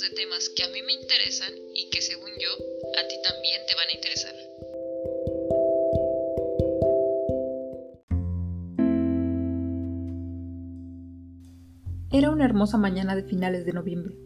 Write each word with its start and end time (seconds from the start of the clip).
de 0.00 0.10
temas 0.10 0.48
que 0.48 0.64
a 0.64 0.68
mí 0.68 0.82
me 0.82 0.92
interesan 0.92 1.52
y 1.74 1.88
que 1.90 2.02
según 2.02 2.30
yo, 2.40 2.50
a 2.98 3.06
ti 3.06 3.14
también 3.22 3.60
te 3.68 3.74
van 3.74 3.88
a 3.88 3.92
interesar. 3.92 4.34
Era 12.10 12.30
una 12.30 12.44
hermosa 12.44 12.76
mañana 12.76 13.14
de 13.14 13.22
finales 13.22 13.64
de 13.64 13.72
noviembre. 13.72 14.16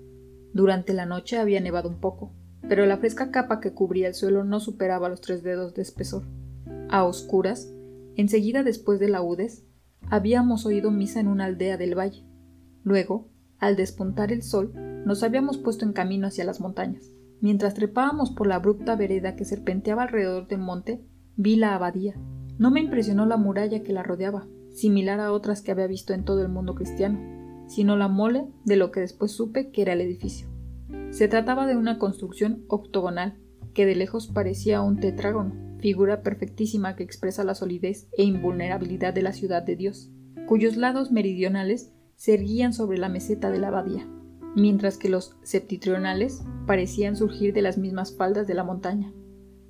Durante 0.54 0.94
la 0.94 1.06
noche 1.06 1.38
había 1.38 1.60
nevado 1.60 1.88
un 1.88 2.00
poco, 2.00 2.34
pero 2.68 2.86
la 2.86 2.98
fresca 2.98 3.30
capa 3.30 3.60
que 3.60 3.74
cubría 3.74 4.08
el 4.08 4.14
suelo 4.14 4.44
no 4.44 4.60
superaba 4.60 5.08
los 5.08 5.20
tres 5.20 5.42
dedos 5.42 5.74
de 5.74 5.82
espesor. 5.82 6.24
A 6.88 7.04
oscuras, 7.04 7.70
enseguida 8.16 8.62
después 8.62 9.00
de 9.00 9.08
laudes, 9.08 9.64
habíamos 10.10 10.64
oído 10.64 10.90
misa 10.90 11.20
en 11.20 11.28
una 11.28 11.44
aldea 11.44 11.76
del 11.76 11.98
valle. 11.98 12.24
Luego, 12.84 13.30
al 13.58 13.76
despuntar 13.76 14.32
el 14.32 14.42
sol, 14.42 14.72
nos 15.04 15.22
habíamos 15.22 15.58
puesto 15.58 15.84
en 15.84 15.92
camino 15.92 16.26
hacia 16.26 16.44
las 16.44 16.60
montañas. 16.60 17.10
Mientras 17.40 17.74
trepábamos 17.74 18.30
por 18.30 18.46
la 18.46 18.56
abrupta 18.56 18.96
vereda 18.96 19.36
que 19.36 19.44
serpenteaba 19.44 20.02
alrededor 20.02 20.48
del 20.48 20.60
monte, 20.60 21.04
vi 21.36 21.56
la 21.56 21.74
abadía. 21.74 22.14
No 22.58 22.70
me 22.70 22.80
impresionó 22.80 23.26
la 23.26 23.36
muralla 23.36 23.82
que 23.82 23.92
la 23.92 24.02
rodeaba, 24.02 24.46
similar 24.72 25.20
a 25.20 25.32
otras 25.32 25.62
que 25.62 25.70
había 25.70 25.86
visto 25.86 26.12
en 26.12 26.24
todo 26.24 26.42
el 26.42 26.48
mundo 26.48 26.74
cristiano 26.74 27.38
sino 27.68 27.96
la 27.96 28.08
mole 28.08 28.46
de 28.64 28.76
lo 28.76 28.90
que 28.90 29.00
después 29.00 29.30
supe 29.30 29.70
que 29.70 29.82
era 29.82 29.92
el 29.92 30.00
edificio. 30.00 30.48
Se 31.10 31.28
trataba 31.28 31.66
de 31.66 31.76
una 31.76 31.98
construcción 31.98 32.64
octogonal, 32.68 33.38
que 33.74 33.86
de 33.86 33.94
lejos 33.94 34.26
parecía 34.26 34.80
un 34.80 34.98
tetrágono, 34.98 35.54
figura 35.78 36.22
perfectísima 36.22 36.96
que 36.96 37.04
expresa 37.04 37.44
la 37.44 37.54
solidez 37.54 38.08
e 38.16 38.24
invulnerabilidad 38.24 39.14
de 39.14 39.22
la 39.22 39.32
ciudad 39.32 39.62
de 39.62 39.76
Dios, 39.76 40.10
cuyos 40.46 40.76
lados 40.76 41.12
meridionales 41.12 41.92
se 42.16 42.34
erguían 42.34 42.72
sobre 42.72 42.98
la 42.98 43.08
meseta 43.08 43.50
de 43.50 43.58
la 43.58 43.68
abadía, 43.68 44.08
mientras 44.58 44.98
que 44.98 45.08
los 45.08 45.36
septentrionales 45.42 46.42
parecían 46.66 47.16
surgir 47.16 47.54
de 47.54 47.62
las 47.62 47.78
mismas 47.78 48.16
faldas 48.16 48.46
de 48.46 48.54
la 48.54 48.64
montaña, 48.64 49.12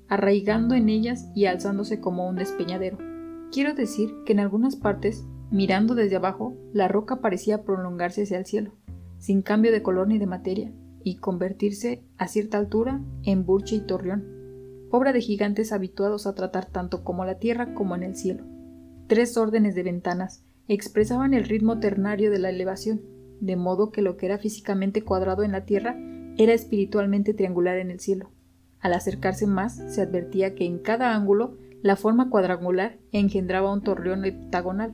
arraigando 0.07 0.75
en 0.75 0.89
ellas 0.89 1.29
y 1.35 1.45
alzándose 1.45 1.99
como 1.99 2.27
un 2.27 2.35
despeñadero. 2.35 2.97
Quiero 3.51 3.73
decir 3.73 4.13
que 4.25 4.33
en 4.33 4.39
algunas 4.39 4.75
partes 4.75 5.25
Mirando 5.51 5.95
desde 5.95 6.15
abajo, 6.15 6.55
la 6.73 6.87
roca 6.87 7.21
parecía 7.21 7.63
prolongarse 7.63 8.23
hacia 8.23 8.37
el 8.37 8.45
cielo, 8.45 8.73
sin 9.17 9.41
cambio 9.41 9.71
de 9.71 9.81
color 9.81 10.07
ni 10.07 10.19
de 10.19 10.27
materia, 10.27 10.71
y 11.03 11.15
convertirse, 11.15 12.03
a 12.17 12.27
cierta 12.27 12.59
altura, 12.59 13.01
en 13.23 13.45
burche 13.45 13.75
y 13.75 13.79
torreón, 13.81 14.87
obra 14.91 15.11
de 15.11 15.21
gigantes 15.21 15.71
habituados 15.71 16.27
a 16.27 16.35
tratar 16.35 16.67
tanto 16.67 17.03
como 17.03 17.25
la 17.25 17.39
tierra 17.39 17.73
como 17.73 17.95
en 17.95 18.03
el 18.03 18.15
cielo. 18.15 18.43
Tres 19.07 19.37
órdenes 19.37 19.73
de 19.73 19.83
ventanas 19.83 20.43
expresaban 20.67 21.33
el 21.33 21.45
ritmo 21.45 21.79
ternario 21.79 22.29
de 22.29 22.37
la 22.37 22.51
elevación, 22.51 23.01
de 23.41 23.55
modo 23.55 23.91
que 23.91 24.01
lo 24.01 24.17
que 24.17 24.25
era 24.25 24.37
físicamente 24.37 25.03
cuadrado 25.03 25.43
en 25.43 25.51
la 25.51 25.65
tierra 25.65 25.97
era 26.37 26.53
espiritualmente 26.53 27.33
triangular 27.33 27.77
en 27.77 27.91
el 27.91 27.99
cielo. 27.99 28.31
Al 28.79 28.93
acercarse 28.93 29.45
más, 29.45 29.75
se 29.93 30.01
advertía 30.01 30.55
que 30.55 30.65
en 30.65 30.79
cada 30.79 31.13
ángulo 31.13 31.57
la 31.81 31.95
forma 31.95 32.29
cuadrangular 32.29 32.97
engendraba 33.11 33.73
un 33.73 33.81
torreón 33.81 34.25
heptagonal, 34.25 34.93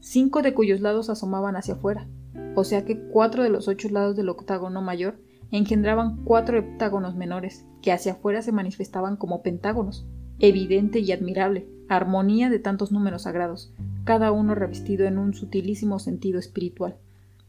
cinco 0.00 0.42
de 0.42 0.54
cuyos 0.54 0.80
lados 0.80 1.10
asomaban 1.10 1.56
hacia 1.56 1.74
afuera, 1.74 2.08
o 2.54 2.64
sea 2.64 2.84
que 2.84 2.98
cuatro 3.08 3.42
de 3.42 3.50
los 3.50 3.68
ocho 3.68 3.88
lados 3.88 4.16
del 4.16 4.28
octágono 4.28 4.80
mayor 4.82 5.18
engendraban 5.50 6.24
cuatro 6.24 6.58
heptágonos 6.58 7.14
menores, 7.14 7.64
que 7.82 7.92
hacia 7.92 8.12
afuera 8.12 8.42
se 8.42 8.52
manifestaban 8.52 9.16
como 9.16 9.42
pentágonos. 9.42 10.06
Evidente 10.38 10.98
y 10.98 11.12
admirable, 11.12 11.68
armonía 11.88 12.50
de 12.50 12.58
tantos 12.58 12.92
números 12.92 13.22
sagrados, 13.22 13.72
cada 14.04 14.32
uno 14.32 14.54
revestido 14.54 15.06
en 15.06 15.18
un 15.18 15.34
sutilísimo 15.34 15.98
sentido 15.98 16.38
espiritual. 16.38 16.96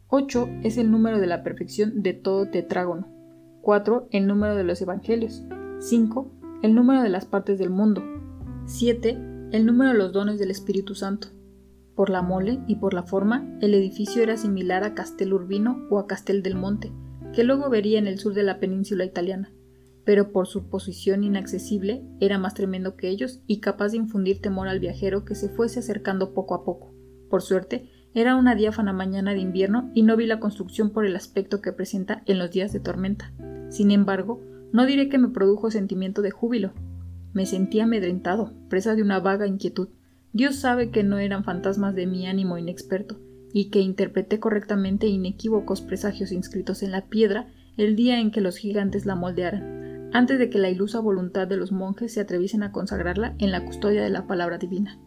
Ocho 0.09 0.47
es 0.63 0.77
el 0.77 0.89
número 0.89 1.19
de 1.19 1.27
la 1.27 1.43
perfección 1.43 2.01
de 2.01 2.13
todo 2.13 2.49
tetrágono. 2.49 3.09
Cuatro, 3.61 4.07
el 4.11 4.25
número 4.25 4.55
de 4.55 4.63
los 4.63 4.81
evangelios. 4.81 5.43
Cinco, 5.79 6.31
el 6.63 6.75
número 6.75 7.01
de 7.01 7.09
las 7.09 7.25
partes 7.25 7.59
del 7.59 7.71
mundo. 7.71 8.01
Siete, 8.65 9.17
el 9.51 9.65
número 9.65 9.91
de 9.91 9.97
los 9.97 10.13
dones 10.13 10.39
del 10.39 10.49
Espíritu 10.49 10.95
Santo. 10.95 11.27
Por 11.93 12.09
la 12.09 12.21
mole 12.21 12.59
y 12.67 12.75
por 12.77 12.93
la 12.93 13.03
forma, 13.03 13.57
el 13.59 13.73
edificio 13.73 14.23
era 14.23 14.37
similar 14.37 14.85
a 14.85 14.93
Castel 14.93 15.33
Urbino 15.33 15.85
o 15.89 15.99
a 15.99 16.07
Castel 16.07 16.41
del 16.41 16.55
Monte, 16.55 16.93
que 17.33 17.43
luego 17.43 17.69
vería 17.69 17.99
en 17.99 18.07
el 18.07 18.17
sur 18.17 18.33
de 18.33 18.43
la 18.43 18.61
península 18.61 19.03
italiana, 19.03 19.51
pero 20.05 20.31
por 20.31 20.47
su 20.47 20.69
posición 20.69 21.25
inaccesible 21.25 22.07
era 22.21 22.39
más 22.39 22.53
tremendo 22.53 22.95
que 22.95 23.09
ellos 23.09 23.41
y 23.45 23.59
capaz 23.59 23.89
de 23.89 23.97
infundir 23.97 24.39
temor 24.39 24.69
al 24.69 24.79
viajero 24.79 25.25
que 25.25 25.35
se 25.35 25.49
fuese 25.49 25.79
acercando 25.79 26.33
poco 26.33 26.55
a 26.55 26.63
poco. 26.63 26.93
Por 27.29 27.41
suerte, 27.41 27.89
era 28.17 28.35
una 28.35 28.55
diáfana 28.55 28.93
mañana 28.93 29.35
de 29.35 29.41
invierno 29.41 29.91
y 29.93 30.01
no 30.01 30.17
vi 30.17 30.25
la 30.25 30.39
construcción 30.39 30.89
por 30.89 31.05
el 31.05 31.15
aspecto 31.15 31.61
que 31.61 31.71
presenta 31.71 32.23
en 32.25 32.39
los 32.39 32.49
días 32.49 32.73
de 32.73 32.79
tormenta. 32.79 33.31
Sin 33.69 33.91
embargo, 33.91 34.41
no 34.73 34.87
diré 34.87 35.07
que 35.07 35.19
me 35.19 35.27
produjo 35.27 35.69
sentimiento 35.69 36.23
de 36.23 36.31
júbilo. 36.31 36.73
Me 37.33 37.45
sentía 37.45 37.83
amedrentado, 37.83 38.55
presa 38.69 38.95
de 38.95 39.03
una 39.03 39.19
vaga 39.19 39.45
inquietud. 39.45 39.89
Dios 40.33 40.55
sabe 40.55 40.89
que 40.89 41.03
no 41.03 41.19
eran 41.19 41.43
fantasmas 41.43 41.93
de 41.93 42.07
mi 42.07 42.25
ánimo 42.25 42.57
inexperto, 42.57 43.19
y 43.53 43.69
que 43.69 43.81
interpreté 43.81 44.39
correctamente 44.39 45.05
inequívocos 45.05 45.81
presagios 45.81 46.31
inscritos 46.31 46.81
en 46.81 46.93
la 46.93 47.05
piedra 47.05 47.45
el 47.77 47.95
día 47.95 48.19
en 48.19 48.31
que 48.31 48.41
los 48.41 48.57
gigantes 48.57 49.05
la 49.05 49.13
moldearan, 49.13 50.09
antes 50.11 50.39
de 50.39 50.49
que 50.49 50.57
la 50.57 50.71
ilusa 50.71 50.99
voluntad 50.99 51.47
de 51.47 51.57
los 51.57 51.71
monjes 51.71 52.13
se 52.13 52.21
atreviesen 52.21 52.63
a 52.63 52.71
consagrarla 52.71 53.35
en 53.37 53.51
la 53.51 53.63
custodia 53.63 54.01
de 54.01 54.09
la 54.09 54.25
palabra 54.25 54.57
divina. 54.57 54.97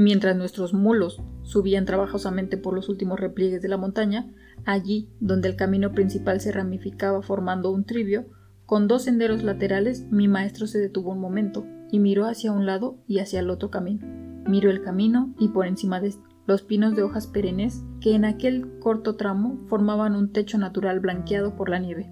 Mientras 0.00 0.34
nuestros 0.34 0.72
mulos 0.72 1.20
subían 1.42 1.84
trabajosamente 1.84 2.56
por 2.56 2.74
los 2.74 2.88
últimos 2.88 3.20
repliegues 3.20 3.60
de 3.60 3.68
la 3.68 3.76
montaña, 3.76 4.30
allí 4.64 5.10
donde 5.20 5.46
el 5.46 5.56
camino 5.56 5.92
principal 5.92 6.40
se 6.40 6.52
ramificaba 6.52 7.20
formando 7.20 7.70
un 7.70 7.84
trivio, 7.84 8.24
con 8.64 8.88
dos 8.88 9.02
senderos 9.02 9.42
laterales, 9.42 10.06
mi 10.10 10.26
maestro 10.26 10.66
se 10.66 10.78
detuvo 10.78 11.10
un 11.10 11.20
momento 11.20 11.66
y 11.92 11.98
miró 11.98 12.24
hacia 12.24 12.50
un 12.50 12.64
lado 12.64 12.96
y 13.06 13.18
hacia 13.18 13.40
el 13.40 13.50
otro 13.50 13.70
camino 13.70 14.06
Miro 14.48 14.70
el 14.70 14.80
camino 14.80 15.34
y 15.38 15.48
por 15.48 15.66
encima 15.66 16.00
de 16.00 16.14
los 16.46 16.62
pinos 16.62 16.96
de 16.96 17.02
hojas 17.02 17.26
perennes 17.26 17.84
que 18.00 18.14
en 18.14 18.24
aquel 18.24 18.78
corto 18.78 19.16
tramo 19.16 19.60
formaban 19.68 20.16
un 20.16 20.32
techo 20.32 20.56
natural 20.56 21.00
blanqueado 21.00 21.56
por 21.56 21.68
la 21.68 21.78
nieve. 21.78 22.10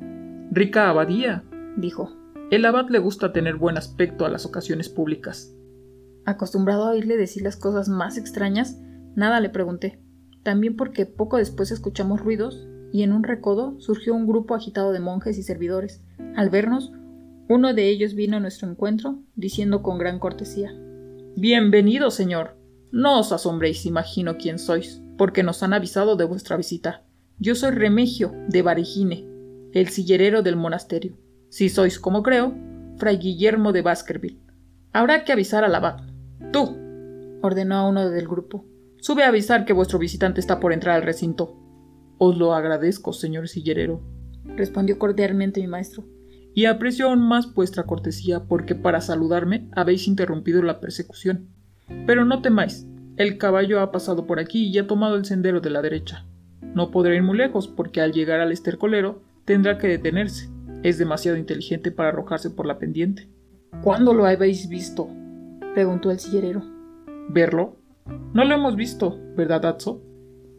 Rica 0.50 0.90
abadía, 0.90 1.42
dijo. 1.78 2.10
El 2.50 2.66
abad 2.66 2.90
le 2.90 2.98
gusta 2.98 3.32
tener 3.32 3.56
buen 3.56 3.78
aspecto 3.78 4.26
a 4.26 4.28
las 4.28 4.44
ocasiones 4.44 4.90
públicas. 4.90 5.54
Acostumbrado 6.28 6.84
a 6.84 6.90
oírle 6.90 7.16
decir 7.16 7.42
las 7.42 7.56
cosas 7.56 7.88
más 7.88 8.18
extrañas, 8.18 8.78
nada 9.14 9.40
le 9.40 9.48
pregunté. 9.48 9.98
También 10.42 10.76
porque 10.76 11.06
poco 11.06 11.38
después 11.38 11.70
escuchamos 11.70 12.20
ruidos 12.20 12.68
y 12.92 13.02
en 13.02 13.14
un 13.14 13.24
recodo 13.24 13.80
surgió 13.80 14.14
un 14.14 14.26
grupo 14.26 14.54
agitado 14.54 14.92
de 14.92 15.00
monjes 15.00 15.38
y 15.38 15.42
servidores. 15.42 16.04
Al 16.36 16.50
vernos, 16.50 16.92
uno 17.48 17.72
de 17.72 17.88
ellos 17.88 18.12
vino 18.12 18.36
a 18.36 18.40
nuestro 18.40 18.68
encuentro, 18.68 19.22
diciendo 19.36 19.82
con 19.82 19.96
gran 19.96 20.18
cortesía 20.18 20.70
Bienvenido, 21.34 22.10
señor. 22.10 22.58
No 22.92 23.20
os 23.20 23.32
asombréis, 23.32 23.86
imagino 23.86 24.36
quién 24.36 24.58
sois, 24.58 25.00
porque 25.16 25.42
nos 25.42 25.62
han 25.62 25.72
avisado 25.72 26.14
de 26.16 26.26
vuestra 26.26 26.58
visita. 26.58 27.04
Yo 27.38 27.54
soy 27.54 27.70
Remigio, 27.70 28.34
de 28.48 28.60
Barigine, 28.60 29.26
el 29.72 29.88
sillerero 29.88 30.42
del 30.42 30.56
monasterio. 30.56 31.16
Si 31.48 31.70
sois, 31.70 31.98
como 31.98 32.22
creo, 32.22 32.54
fray 32.98 33.16
Guillermo 33.16 33.72
de 33.72 33.80
Baskerville. 33.80 34.42
Habrá 34.92 35.24
que 35.24 35.32
avisar 35.32 35.64
al 35.64 35.74
abad. 35.74 36.07
Tú, 36.52 36.76
ordenó 37.42 37.76
a 37.76 37.88
uno 37.88 38.08
del 38.10 38.26
grupo. 38.26 38.64
Sube 39.00 39.24
a 39.24 39.28
avisar 39.28 39.64
que 39.64 39.72
vuestro 39.72 39.98
visitante 39.98 40.40
está 40.40 40.60
por 40.60 40.72
entrar 40.72 40.96
al 40.96 41.02
recinto. 41.02 41.56
Os 42.18 42.36
lo 42.36 42.54
agradezco, 42.54 43.12
señor 43.12 43.48
sillerero, 43.48 44.02
respondió 44.56 44.98
cordialmente 44.98 45.60
mi 45.60 45.68
maestro 45.68 46.04
y 46.54 46.64
aprecio 46.64 47.08
aún 47.08 47.20
más 47.20 47.54
vuestra 47.54 47.84
cortesía 47.84 48.44
porque 48.44 48.74
para 48.74 49.00
saludarme 49.00 49.68
habéis 49.76 50.08
interrumpido 50.08 50.62
la 50.62 50.80
persecución. 50.80 51.48
Pero 52.06 52.24
no 52.24 52.42
temáis, 52.42 52.86
el 53.16 53.38
caballo 53.38 53.80
ha 53.80 53.92
pasado 53.92 54.26
por 54.26 54.40
aquí 54.40 54.66
y 54.66 54.78
ha 54.78 54.86
tomado 54.86 55.16
el 55.16 55.24
sendero 55.24 55.60
de 55.60 55.70
la 55.70 55.82
derecha. 55.82 56.26
No 56.74 56.90
podrá 56.90 57.14
ir 57.14 57.22
muy 57.22 57.38
lejos 57.38 57.68
porque 57.68 58.00
al 58.00 58.12
llegar 58.12 58.40
al 58.40 58.52
estercolero 58.52 59.22
tendrá 59.44 59.78
que 59.78 59.86
detenerse. 59.86 60.50
Es 60.82 60.98
demasiado 60.98 61.36
inteligente 61.36 61.90
para 61.90 62.08
arrojarse 62.10 62.50
por 62.50 62.66
la 62.66 62.78
pendiente. 62.78 63.28
¿Cuándo 63.82 64.12
lo 64.12 64.26
habéis 64.26 64.68
visto? 64.68 65.08
Preguntó 65.74 66.10
el 66.10 66.18
sillerero. 66.18 66.62
¿Verlo? 67.28 67.76
No 68.32 68.44
lo 68.44 68.54
hemos 68.54 68.76
visto, 68.76 69.18
¿verdad, 69.36 69.66
Atzo? 69.66 70.02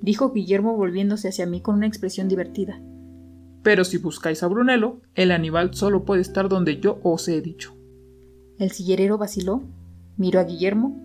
dijo 0.02 0.32
Guillermo 0.32 0.76
volviéndose 0.76 1.28
hacia 1.30 1.46
mí 1.46 1.62
con 1.62 1.76
una 1.76 1.88
expresión 1.88 2.28
divertida. 2.28 2.82
Pero 3.64 3.84
si 3.84 3.98
buscáis 3.98 4.44
a 4.44 4.48
Brunello, 4.48 5.02
el 5.16 5.32
animal 5.32 5.74
solo 5.74 6.06
puede 6.06 6.22
estar 6.22 6.48
donde 6.48 6.80
yo 6.80 7.00
os 7.04 7.28
he 7.28 7.42
dicho. 7.42 7.76
El 8.58 8.72
sillerero 8.72 9.18
vaciló, 9.18 9.64
miró 10.18 10.40
a 10.40 10.44
Guillermo, 10.44 10.96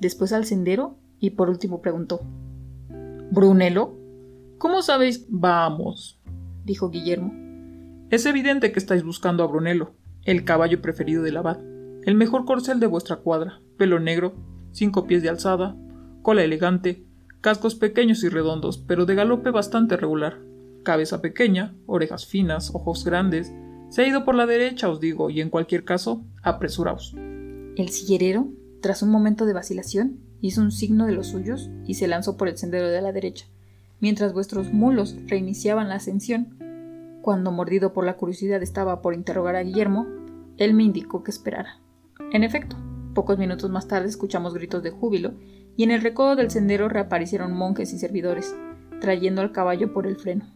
después 0.00 0.32
al 0.32 0.44
sendero 0.44 0.96
y 1.18 1.30
por 1.30 1.48
último 1.48 1.80
preguntó 1.80 2.20
¿Brunello? 3.30 3.94
¿Cómo 4.58 4.82
sabéis? 4.82 5.26
Vamos, 5.28 6.20
dijo 6.64 6.90
Guillermo. 6.90 7.32
Es 8.10 8.26
evidente 8.26 8.70
que 8.70 8.78
estáis 8.78 9.02
buscando 9.02 9.42
a 9.42 9.46
Brunello, 9.46 9.94
el 10.24 10.44
caballo 10.44 10.80
preferido 10.80 11.22
del 11.22 11.36
abad, 11.36 11.58
el 12.04 12.14
mejor 12.14 12.44
corcel 12.44 12.80
de 12.80 12.86
vuestra 12.86 13.16
cuadra, 13.16 13.60
pelo 13.78 13.98
negro, 13.98 14.34
cinco 14.72 15.06
pies 15.06 15.22
de 15.22 15.30
alzada, 15.30 15.76
cola 16.22 16.42
elegante, 16.42 17.04
cascos 17.40 17.74
pequeños 17.74 18.22
y 18.24 18.28
redondos, 18.28 18.78
pero 18.78 19.06
de 19.06 19.14
galope 19.14 19.50
bastante 19.50 19.96
regular, 19.96 20.38
cabeza 20.82 21.22
pequeña, 21.22 21.74
orejas 21.86 22.26
finas, 22.26 22.74
ojos 22.74 23.04
grandes. 23.04 23.52
Se 23.88 24.02
ha 24.02 24.08
ido 24.08 24.24
por 24.24 24.34
la 24.34 24.46
derecha, 24.46 24.90
os 24.90 25.00
digo, 25.00 25.30
y 25.30 25.40
en 25.40 25.50
cualquier 25.50 25.84
caso, 25.84 26.24
apresuraos. 26.42 27.14
El 27.76 27.88
sillerero, 27.88 28.48
tras 28.82 29.02
un 29.02 29.10
momento 29.10 29.46
de 29.46 29.54
vacilación, 29.54 30.20
hizo 30.40 30.60
un 30.60 30.72
signo 30.72 31.06
de 31.06 31.12
los 31.12 31.28
suyos 31.28 31.70
y 31.86 31.94
se 31.94 32.06
lanzó 32.06 32.36
por 32.36 32.48
el 32.48 32.58
sendero 32.58 32.88
de 32.88 33.00
la 33.00 33.12
derecha, 33.12 33.46
mientras 34.00 34.34
vuestros 34.34 34.72
mulos 34.72 35.16
reiniciaban 35.26 35.88
la 35.88 35.96
ascensión. 35.96 36.58
Cuando, 37.22 37.50
mordido 37.50 37.94
por 37.94 38.04
la 38.04 38.18
curiosidad, 38.18 38.62
estaba 38.62 39.00
por 39.00 39.14
interrogar 39.14 39.56
a 39.56 39.62
Guillermo, 39.62 40.06
él 40.58 40.74
me 40.74 40.82
indicó 40.82 41.24
que 41.24 41.30
esperara. 41.30 41.80
En 42.32 42.44
efecto, 42.44 42.76
pocos 43.14 43.38
minutos 43.38 43.70
más 43.70 43.88
tarde 43.88 44.08
escuchamos 44.08 44.54
gritos 44.54 44.82
de 44.82 44.90
júbilo 44.90 45.34
y 45.76 45.84
en 45.84 45.90
el 45.90 46.02
recodo 46.02 46.36
del 46.36 46.50
sendero 46.50 46.88
reaparecieron 46.88 47.52
monjes 47.52 47.92
y 47.92 47.98
servidores, 47.98 48.54
trayendo 49.00 49.40
al 49.40 49.52
caballo 49.52 49.92
por 49.92 50.06
el 50.06 50.16
freno. 50.16 50.46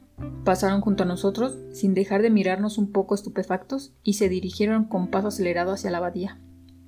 Pasaron 0.45 0.81
junto 0.81 1.03
a 1.03 1.07
nosotros, 1.07 1.59
sin 1.73 1.95
dejar 1.95 2.23
de 2.23 2.31
mirarnos 2.31 2.79
un 2.79 2.91
poco 2.91 3.15
estupefactos, 3.15 3.93
y 4.03 4.15
se 4.15 4.29
dirigieron 4.29 4.85
con 4.85 5.09
paso 5.09 5.29
acelerado 5.29 5.73
hacia 5.73 5.91
la 5.91 5.99
abadía. 5.99 6.41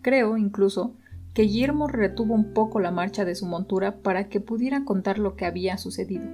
Creo, 0.02 0.36
incluso, 0.36 0.96
que 1.34 1.42
Guillermo 1.42 1.86
retuvo 1.86 2.34
un 2.34 2.52
poco 2.52 2.80
la 2.80 2.90
marcha 2.90 3.24
de 3.24 3.34
su 3.34 3.46
montura 3.46 4.02
para 4.02 4.28
que 4.28 4.40
pudiera 4.40 4.84
contar 4.84 5.18
lo 5.18 5.36
que 5.36 5.46
había 5.46 5.78
sucedido. 5.78 6.24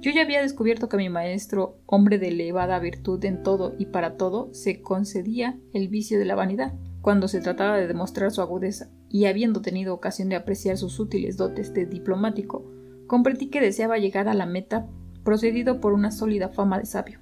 Yo 0.00 0.10
ya 0.10 0.22
había 0.22 0.42
descubierto 0.42 0.88
que 0.88 0.96
mi 0.96 1.08
maestro, 1.08 1.78
hombre 1.86 2.18
de 2.18 2.28
elevada 2.28 2.78
virtud 2.80 3.24
en 3.24 3.44
todo 3.44 3.74
y 3.78 3.86
para 3.86 4.16
todo, 4.16 4.52
se 4.52 4.82
concedía 4.82 5.60
el 5.72 5.88
vicio 5.88 6.18
de 6.18 6.24
la 6.24 6.34
vanidad, 6.34 6.72
cuando 7.02 7.28
se 7.28 7.40
trataba 7.40 7.76
de 7.76 7.88
demostrar 7.88 8.30
su 8.30 8.40
agudeza, 8.40 8.88
y 9.10 9.26
habiendo 9.26 9.60
tenido 9.60 9.92
ocasión 9.92 10.28
de 10.28 10.36
apreciar 10.36 10.78
sus 10.78 10.98
útiles 11.00 11.36
dotes 11.36 11.74
de 11.74 11.84
diplomático, 11.84 12.64
comprendí 13.08 13.48
que 13.48 13.60
deseaba 13.60 13.98
llegar 13.98 14.28
a 14.28 14.34
la 14.34 14.46
meta 14.46 14.86
procedido 15.24 15.80
por 15.80 15.92
una 15.92 16.12
sólida 16.12 16.48
fama 16.48 16.78
de 16.78 16.86
sabio. 16.86 17.18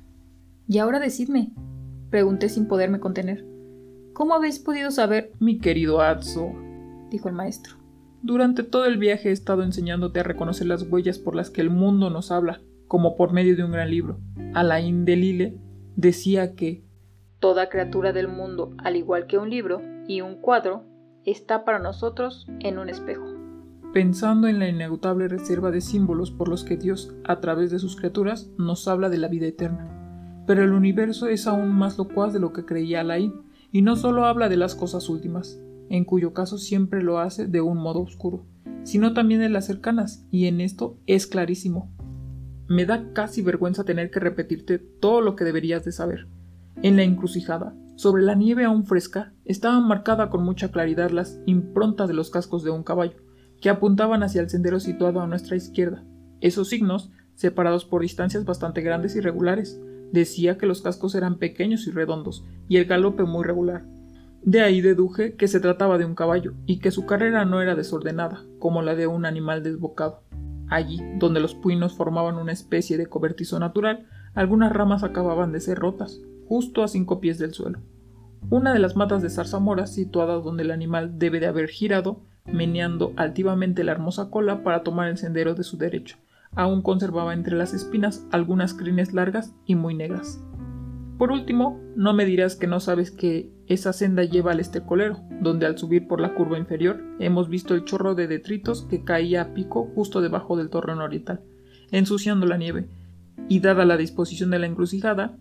Y 0.69 0.79
ahora 0.79 1.01
decidme, 1.01 1.53
pregunté 2.11 2.49
sin 2.49 2.69
poderme 2.69 3.01
contener, 3.01 3.45
¿cómo 4.13 4.35
habéis 4.35 4.59
podido 4.59 4.91
saber? 4.91 5.33
Mi 5.41 5.59
querido 5.59 6.03
Atso, 6.03 6.53
dijo 7.11 7.29
el 7.29 7.35
maestro. 7.35 7.77
Durante 8.23 8.63
todo 8.63 8.85
el 8.85 8.99
viaje 8.99 9.31
he 9.31 9.33
estado 9.33 9.63
enseñándote 9.63 10.21
a 10.21 10.25
reconocer 10.25 10.67
las 10.67 10.83
huellas 10.83 11.19
por 11.19 11.35
las 11.35 11.49
que 11.49 11.63
el 11.63 11.71
mundo 11.71 12.11
nos 12.11 12.31
habla, 12.31 12.61
como 12.87 13.17
por 13.17 13.33
medio 13.33 13.57
de 13.57 13.65
un 13.65 13.73
gran 13.73 13.91
libro. 13.91 14.21
Alain 14.53 15.07
de 15.07 15.17
Lille 15.17 15.59
decía 15.97 16.55
que 16.55 16.85
toda 17.41 17.69
criatura 17.69 18.13
del 18.13 18.29
mundo, 18.29 18.75
al 18.79 18.97
igual 18.97 19.27
que 19.27 19.39
un 19.39 19.51
libro 19.51 19.83
y 20.07 20.21
un 20.21 20.37
cuadro, 20.37 20.85
está 21.25 21.65
para 21.65 21.79
nosotros 21.79 22.47
en 22.61 22.79
un 22.79 22.89
espejo 22.89 23.41
pensando 23.93 24.47
en 24.47 24.59
la 24.59 24.69
inagotable 24.69 25.29
reserva 25.29 25.71
de 25.71 25.81
símbolos 25.81 26.31
por 26.31 26.49
los 26.49 26.65
que 26.65 26.77
Dios, 26.77 27.13
a 27.25 27.41
través 27.41 27.71
de 27.71 27.79
sus 27.79 27.97
criaturas, 27.97 28.51
nos 28.57 28.87
habla 28.89 29.09
de 29.09 29.19
la 29.19 29.29
vida 29.29 29.47
eterna. 29.47 30.45
Pero 30.47 30.63
el 30.63 30.73
universo 30.73 31.27
es 31.27 31.47
aún 31.47 31.73
más 31.75 31.99
locuaz 31.99 32.33
de 32.33 32.41
lo 32.41 32.53
que 32.53 32.65
creía 32.65 33.01
Alain, 33.01 33.35
y 33.73 33.83
no 33.83 33.97
solo 33.97 34.25
habla 34.25 34.49
de 34.49 34.57
las 34.57 34.75
cosas 34.75 35.09
últimas, 35.09 35.61
en 35.89 36.05
cuyo 36.05 36.33
caso 36.33 36.59
siempre 36.59 37.03
lo 37.03 37.19
hace 37.19 37.47
de 37.47 37.61
un 37.61 37.79
modo 37.79 38.01
oscuro, 38.01 38.45
sino 38.85 39.13
también 39.13 39.41
de 39.41 39.49
las 39.49 39.67
cercanas, 39.67 40.25
y 40.31 40.47
en 40.47 40.61
esto 40.61 40.97
es 41.07 41.27
clarísimo. 41.27 41.91
Me 42.69 42.87
da 42.87 43.13
casi 43.13 43.43
vergüenza 43.43 43.85
tener 43.85 44.11
que 44.11 44.21
repetirte 44.21 44.79
todo 44.79 45.21
lo 45.21 45.35
que 45.35 45.45
deberías 45.45 45.85
de 45.85 45.91
saber. 45.91 46.29
En 46.83 46.97
la 46.97 47.03
encrucijada, 47.03 47.75
sobre 47.97 48.23
la 48.23 48.35
nieve 48.35 48.65
aún 48.65 48.87
fresca, 48.87 49.35
estaban 49.45 49.87
marcadas 49.87 50.31
con 50.31 50.43
mucha 50.43 50.71
claridad 50.71 51.11
las 51.11 51.39
improntas 51.45 52.09
de 52.09 52.15
los 52.15 52.31
cascos 52.31 52.65
de 52.65 52.71
un 52.71 52.83
caballo, 52.83 53.19
que 53.61 53.69
apuntaban 53.69 54.23
hacia 54.23 54.41
el 54.41 54.49
sendero 54.49 54.81
situado 54.81 55.21
a 55.21 55.27
nuestra 55.27 55.57
izquierda. 55.57 56.03
Esos 56.41 56.71
signos, 56.71 57.11
separados 57.35 57.85
por 57.85 58.01
distancias 58.01 58.47
bastante 58.47 58.81
grandes 58.81 59.15
y 59.15 59.21
regulares, 59.21 59.79
decía 60.11 60.57
que 60.57 60.65
los 60.65 60.81
cascos 60.81 61.15
eran 61.15 61.37
pequeños 61.37 61.87
y 61.87 61.91
redondos, 61.91 62.47
y 62.67 62.79
el 62.79 62.87
galope 62.87 63.25
muy 63.25 63.45
regular. 63.45 63.85
De 64.43 64.63
ahí 64.63 64.81
deduje 64.81 65.37
que 65.37 65.49
se 65.49 65.61
trataba 65.61 65.99
de 65.99 66.07
un 66.07 66.15
caballo, 66.15 66.55
y 66.65 66.79
que 66.79 66.91
su 66.91 67.05
carrera 67.05 67.45
no 67.45 67.61
era 67.61 67.75
desordenada, 67.75 68.43
como 68.59 68.81
la 68.81 68.95
de 68.95 69.07
un 69.07 69.27
animal 69.27 69.63
desbocado. 69.63 70.23
Allí, 70.71 70.99
donde 71.19 71.41
los 71.41 71.55
puinos 71.55 71.95
formaban 71.95 72.37
una 72.37 72.53
especie 72.53 72.97
de 72.97 73.07
cobertizo 73.07 73.59
natural, 73.59 74.07
algunas 74.33 74.73
ramas 74.73 75.03
acababan 75.03 75.53
de 75.53 75.61
ser 75.61 75.79
rotas, 75.79 76.23
justo 76.51 76.83
a 76.83 76.89
cinco 76.89 77.21
pies 77.21 77.39
del 77.39 77.55
suelo. 77.55 77.79
Una 78.51 78.73
de 78.73 78.81
las 78.81 78.97
matas 78.97 79.23
de 79.23 79.31
zarzamora, 79.31 79.87
situada 79.87 80.35
donde 80.35 80.65
el 80.65 80.73
animal 80.73 81.17
debe 81.17 81.39
de 81.39 81.47
haber 81.47 81.69
girado, 81.69 82.25
meneando 82.45 83.13
altivamente 83.15 83.85
la 83.85 83.93
hermosa 83.93 84.31
cola 84.31 84.65
para 84.65 84.83
tomar 84.83 85.07
el 85.07 85.17
sendero 85.17 85.55
de 85.55 85.63
su 85.63 85.79
derecho. 85.79 86.17
Aún 86.57 86.83
conservaba 86.83 87.35
entre 87.35 87.57
las 87.57 87.73
espinas 87.73 88.27
algunas 88.33 88.75
crines 88.75 89.13
largas 89.13 89.55
y 89.65 89.77
muy 89.77 89.95
negras. 89.95 90.43
Por 91.19 91.31
último, 91.31 91.81
no 91.95 92.15
me 92.15 92.25
dirás 92.25 92.57
que 92.57 92.67
no 92.67 92.81
sabes 92.81 93.13
que 93.13 93.53
esa 93.69 93.93
senda 93.93 94.25
lleva 94.25 94.51
al 94.51 94.59
estercolero, 94.59 95.21
donde 95.41 95.67
al 95.67 95.79
subir 95.79 96.09
por 96.09 96.21
la 96.21 96.35
curva 96.35 96.59
inferior 96.59 97.01
hemos 97.21 97.49
visto 97.49 97.77
el 97.77 97.85
chorro 97.85 98.17
de 98.17 98.27
detritos 98.27 98.83
que 98.91 99.05
caía 99.05 99.43
a 99.43 99.55
pico 99.55 99.89
justo 99.95 100.21
debajo 100.21 100.57
del 100.57 100.69
torreón 100.69 101.01
oriental, 101.01 101.43
ensuciando 101.93 102.45
la 102.45 102.57
nieve, 102.57 102.89
y 103.49 103.61
dada 103.61 103.85
la 103.85 103.97
disposición 103.97 104.51
de 104.51 104.59
la 104.59 104.67
encrucijada, 104.67 105.39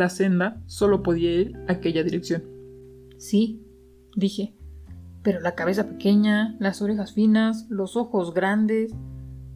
la 0.00 0.08
senda 0.08 0.60
solo 0.66 1.04
podía 1.04 1.32
ir 1.32 1.56
aquella 1.68 2.02
dirección. 2.02 2.42
Sí, 3.18 3.62
dije, 4.16 4.56
pero 5.22 5.40
la 5.40 5.54
cabeza 5.54 5.88
pequeña, 5.88 6.56
las 6.58 6.82
orejas 6.82 7.12
finas, 7.12 7.66
los 7.70 7.96
ojos 7.96 8.34
grandes. 8.34 8.92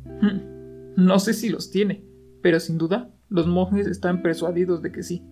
Hmm, 0.04 0.94
no 0.96 1.18
sé 1.18 1.34
si 1.34 1.48
los 1.48 1.70
tiene, 1.70 2.04
pero 2.42 2.60
sin 2.60 2.78
duda 2.78 3.10
los 3.28 3.48
monjes 3.48 3.88
están 3.88 4.22
persuadidos 4.22 4.82
de 4.82 4.92
que 4.92 5.02
sí. 5.02 5.24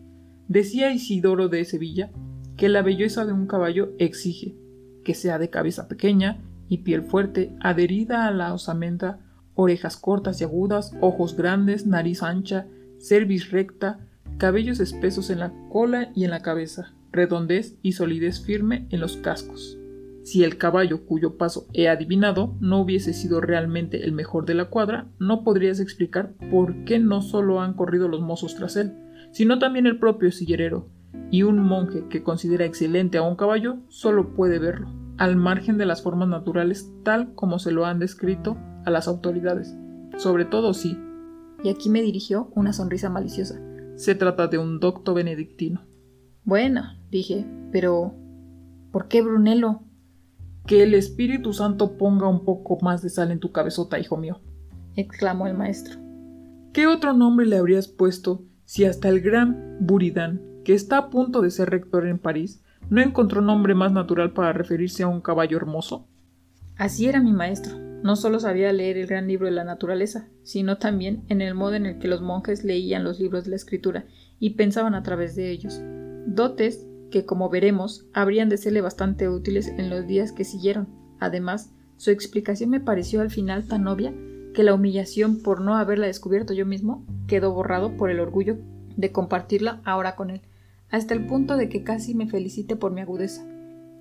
Decía 0.48 0.92
Isidoro 0.92 1.48
de 1.48 1.64
Sevilla 1.64 2.10
que 2.56 2.68
la 2.68 2.82
belleza 2.82 3.24
de 3.24 3.32
un 3.32 3.46
caballo 3.46 3.92
exige 3.98 4.56
que 5.04 5.14
sea 5.14 5.38
de 5.38 5.50
cabeza 5.50 5.88
pequeña 5.88 6.40
y 6.68 6.78
piel 6.78 7.02
fuerte, 7.02 7.54
adherida 7.60 8.26
a 8.26 8.30
la 8.30 8.54
osamenta, 8.54 9.20
orejas 9.54 9.96
cortas 9.96 10.40
y 10.40 10.44
agudas, 10.44 10.94
ojos 11.00 11.36
grandes, 11.36 11.86
nariz 11.86 12.22
ancha, 12.22 12.66
cerviz 12.98 13.50
recta, 13.50 14.06
cabellos 14.38 14.80
espesos 14.80 15.30
en 15.30 15.40
la 15.40 15.52
cola 15.70 16.10
y 16.14 16.24
en 16.24 16.30
la 16.30 16.42
cabeza, 16.42 16.94
redondez 17.12 17.76
y 17.82 17.92
solidez 17.92 18.44
firme 18.44 18.86
en 18.90 19.00
los 19.00 19.16
cascos. 19.16 19.78
Si 20.24 20.44
el 20.44 20.56
caballo 20.56 21.04
cuyo 21.04 21.36
paso 21.36 21.66
he 21.72 21.88
adivinado 21.88 22.56
no 22.60 22.80
hubiese 22.80 23.12
sido 23.12 23.40
realmente 23.40 24.04
el 24.04 24.12
mejor 24.12 24.46
de 24.46 24.54
la 24.54 24.66
cuadra, 24.66 25.08
no 25.18 25.42
podrías 25.42 25.80
explicar 25.80 26.32
por 26.50 26.84
qué 26.84 26.98
no 26.98 27.22
solo 27.22 27.60
han 27.60 27.74
corrido 27.74 28.08
los 28.08 28.20
mozos 28.20 28.54
tras 28.54 28.76
él, 28.76 28.92
sino 29.32 29.58
también 29.58 29.86
el 29.86 29.98
propio 29.98 30.30
sillerero, 30.30 30.88
y 31.30 31.42
un 31.42 31.58
monje 31.58 32.06
que 32.08 32.22
considera 32.22 32.64
excelente 32.64 33.18
a 33.18 33.22
un 33.22 33.36
caballo 33.36 33.78
solo 33.88 34.34
puede 34.34 34.58
verlo, 34.58 34.88
al 35.18 35.36
margen 35.36 35.76
de 35.76 35.86
las 35.86 36.02
formas 36.02 36.28
naturales 36.28 36.92
tal 37.02 37.34
como 37.34 37.58
se 37.58 37.72
lo 37.72 37.84
han 37.84 37.98
descrito 37.98 38.56
a 38.84 38.90
las 38.90 39.08
autoridades, 39.08 39.74
sobre 40.18 40.44
todo 40.44 40.72
si, 40.72 40.98
y 41.64 41.68
aquí 41.68 41.90
me 41.90 42.02
dirigió 42.02 42.50
una 42.54 42.72
sonrisa 42.72 43.10
maliciosa, 43.10 43.60
se 43.96 44.14
trata 44.14 44.48
de 44.48 44.58
un 44.58 44.80
docto 44.80 45.14
benedictino. 45.14 45.82
Bueno, 46.44 46.82
dije, 47.10 47.44
pero 47.70 48.14
¿por 48.90 49.08
qué 49.08 49.22
Brunello? 49.22 49.80
Que 50.66 50.82
el 50.82 50.94
Espíritu 50.94 51.52
Santo 51.52 51.96
ponga 51.96 52.28
un 52.28 52.44
poco 52.44 52.78
más 52.82 53.02
de 53.02 53.10
sal 53.10 53.30
en 53.30 53.40
tu 53.40 53.52
cabezota, 53.52 53.98
hijo 53.98 54.16
mío, 54.16 54.40
exclamó 54.96 55.46
el 55.46 55.56
maestro. 55.56 55.98
¿Qué 56.72 56.86
otro 56.86 57.12
nombre 57.12 57.46
le 57.46 57.56
habrías 57.56 57.88
puesto 57.88 58.44
si 58.64 58.84
hasta 58.84 59.08
el 59.08 59.20
gran 59.20 59.76
Buridan, 59.80 60.40
que 60.64 60.74
está 60.74 60.98
a 60.98 61.10
punto 61.10 61.42
de 61.42 61.50
ser 61.50 61.70
rector 61.70 62.06
en 62.06 62.18
París, 62.18 62.62
no 62.88 63.00
encontró 63.00 63.40
nombre 63.40 63.74
más 63.74 63.92
natural 63.92 64.32
para 64.32 64.52
referirse 64.52 65.02
a 65.02 65.08
un 65.08 65.20
caballo 65.20 65.56
hermoso? 65.56 66.08
Así 66.76 67.06
era 67.06 67.20
mi 67.20 67.32
maestro. 67.32 67.91
No 68.02 68.16
solo 68.16 68.40
sabía 68.40 68.72
leer 68.72 68.98
el 68.98 69.06
gran 69.06 69.28
libro 69.28 69.46
de 69.46 69.52
la 69.52 69.62
naturaleza, 69.62 70.28
sino 70.42 70.78
también 70.78 71.22
en 71.28 71.40
el 71.40 71.54
modo 71.54 71.74
en 71.74 71.86
el 71.86 71.98
que 71.98 72.08
los 72.08 72.20
monjes 72.20 72.64
leían 72.64 73.04
los 73.04 73.20
libros 73.20 73.44
de 73.44 73.50
la 73.50 73.56
escritura 73.56 74.06
y 74.40 74.50
pensaban 74.50 74.94
a 74.96 75.04
través 75.04 75.36
de 75.36 75.50
ellos. 75.50 75.80
Dotes 76.26 76.84
que, 77.12 77.24
como 77.24 77.48
veremos, 77.48 78.06
habrían 78.12 78.48
de 78.48 78.56
serle 78.56 78.80
bastante 78.80 79.28
útiles 79.28 79.68
en 79.68 79.88
los 79.88 80.06
días 80.08 80.32
que 80.32 80.44
siguieron. 80.44 80.88
Además, 81.20 81.70
su 81.96 82.10
explicación 82.10 82.70
me 82.70 82.80
pareció 82.80 83.20
al 83.20 83.30
final 83.30 83.68
tan 83.68 83.86
obvia 83.86 84.12
que 84.52 84.64
la 84.64 84.74
humillación 84.74 85.40
por 85.40 85.60
no 85.60 85.76
haberla 85.76 86.06
descubierto 86.06 86.52
yo 86.54 86.66
mismo 86.66 87.06
quedó 87.28 87.52
borrado 87.52 87.96
por 87.96 88.10
el 88.10 88.18
orgullo 88.18 88.58
de 88.96 89.12
compartirla 89.12 89.80
ahora 89.84 90.16
con 90.16 90.30
él, 90.30 90.40
hasta 90.90 91.14
el 91.14 91.24
punto 91.26 91.56
de 91.56 91.68
que 91.68 91.84
casi 91.84 92.14
me 92.14 92.26
felicite 92.26 92.74
por 92.74 92.90
mi 92.90 93.00
agudeza. 93.00 93.46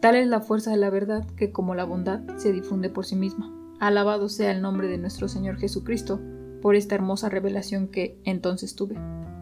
Tal 0.02 0.16
es 0.16 0.28
la 0.28 0.42
fuerza 0.42 0.72
de 0.72 0.78
la 0.78 0.90
verdad 0.90 1.26
que 1.38 1.52
como 1.52 1.76
la 1.76 1.86
bondad 1.86 2.22
se 2.38 2.52
difunde 2.52 2.90
por 2.90 3.06
sí 3.06 3.16
misma. 3.16 3.61
Alabado 3.82 4.30
sea 4.30 4.52
el 4.52 4.62
nombre 4.62 4.88
de 4.88 5.00
nuestro 5.00 5.28
Señor 5.28 5.58
Jesucristo 5.58 6.22
por 6.62 6.76
esta 6.76 6.94
hermosa 6.94 7.30
revelación 7.30 7.88
que 7.88 8.22
entonces 8.26 8.76
tuve. 8.76 8.96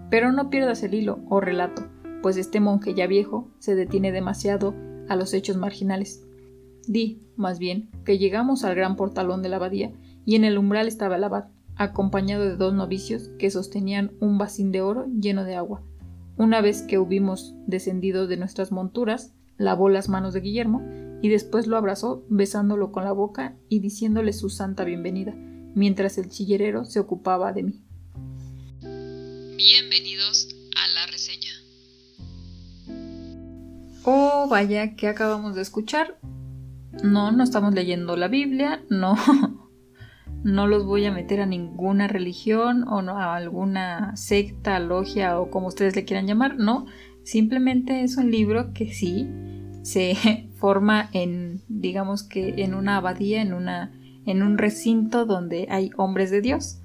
Pero 0.10 0.32
no 0.32 0.50
pierdas 0.50 0.82
el 0.82 0.94
hilo 0.94 1.20
o 1.28 1.42
relato, 1.42 1.88
pues 2.22 2.38
este 2.38 2.62
monje 2.62 2.94
ya 2.94 3.06
viejo 3.06 3.52
se 3.60 3.76
detiene 3.76 4.14
demasiado 4.14 4.74
a 5.10 5.18
los 5.18 5.34
hechos 5.34 5.58
marginales. 5.58 6.26
Di, 6.88 7.20
más 7.36 7.60
bien, 7.60 7.90
que 8.06 8.18
llegamos 8.18 8.64
al 8.64 8.76
gran 8.76 8.96
portalón 8.96 9.42
de 9.42 9.50
la 9.50 9.58
abadía 9.58 9.92
y 10.24 10.36
en 10.36 10.46
el 10.46 10.58
umbral 10.58 10.88
estaba 10.88 11.18
el 11.18 11.26
abad, 11.26 11.50
acompañado 11.76 12.46
de 12.46 12.56
dos 12.56 12.74
novicios 12.74 13.32
que 13.40 13.52
sostenían 13.52 14.14
un 14.22 14.38
bacín 14.38 14.72
de 14.72 14.80
oro 14.80 15.06
lleno 15.20 15.44
de 15.44 15.56
agua. 15.56 15.84
Una 16.38 16.62
vez 16.62 16.82
que 16.84 16.98
hubimos 16.98 17.56
descendido 17.68 18.26
de 18.26 18.38
nuestras 18.38 18.72
monturas, 18.72 19.34
lavó 19.58 19.90
las 19.90 20.08
manos 20.08 20.34
de 20.34 20.40
Guillermo 20.40 20.82
y 21.22 21.30
después 21.30 21.68
lo 21.68 21.78
abrazó 21.78 22.26
besándolo 22.30 22.92
con 22.92 23.04
la 23.04 23.12
boca 23.12 23.58
y 23.68 23.80
diciéndole 23.80 24.34
su 24.34 24.50
santa 24.50 24.84
bienvenida, 24.84 25.34
mientras 25.76 26.18
el 26.18 26.30
chillerero 26.30 26.86
se 26.86 27.00
ocupaba 27.00 27.52
de 27.54 27.64
mí. 27.64 27.84
Bienvenidos 29.58 30.48
a 30.76 30.88
la 30.94 31.08
reseña. 31.08 31.50
Oh, 34.04 34.48
vaya, 34.50 34.96
¿qué 34.96 35.08
acabamos 35.08 35.56
de 35.56 35.62
escuchar? 35.62 36.18
No, 37.04 37.32
no 37.32 37.44
estamos 37.44 37.74
leyendo 37.74 38.16
la 38.16 38.30
Biblia, 38.30 38.84
no, 38.90 39.16
no 40.44 40.68
los 40.68 40.86
voy 40.86 41.06
a 41.06 41.12
meter 41.12 41.42
a 41.42 41.46
ninguna 41.46 42.08
religión 42.08 42.88
o 42.88 43.00
a 43.00 43.36
alguna 43.36 44.16
secta, 44.16 44.80
logia 44.80 45.40
o 45.40 45.52
como 45.52 45.68
ustedes 45.68 45.96
le 45.96 46.06
quieran 46.06 46.28
llamar, 46.28 46.58
no, 46.58 46.86
simplemente 47.24 48.04
es 48.04 48.16
un 48.18 48.32
libro 48.32 48.74
que 48.74 48.94
sí 48.94 49.28
se 49.84 50.49
forma 50.60 51.10
en, 51.14 51.62
digamos 51.68 52.24
que 52.24 52.64
en 52.64 52.74
una 52.74 52.98
abadía, 52.98 53.42
en, 53.42 53.54
una, 53.54 53.92
en 54.26 54.44
un 54.44 54.58
recinto 54.58 55.26
donde 55.26 55.68
hay 55.70 55.92
hombres 55.98 56.32
de 56.32 56.42
Dios. 56.42 56.82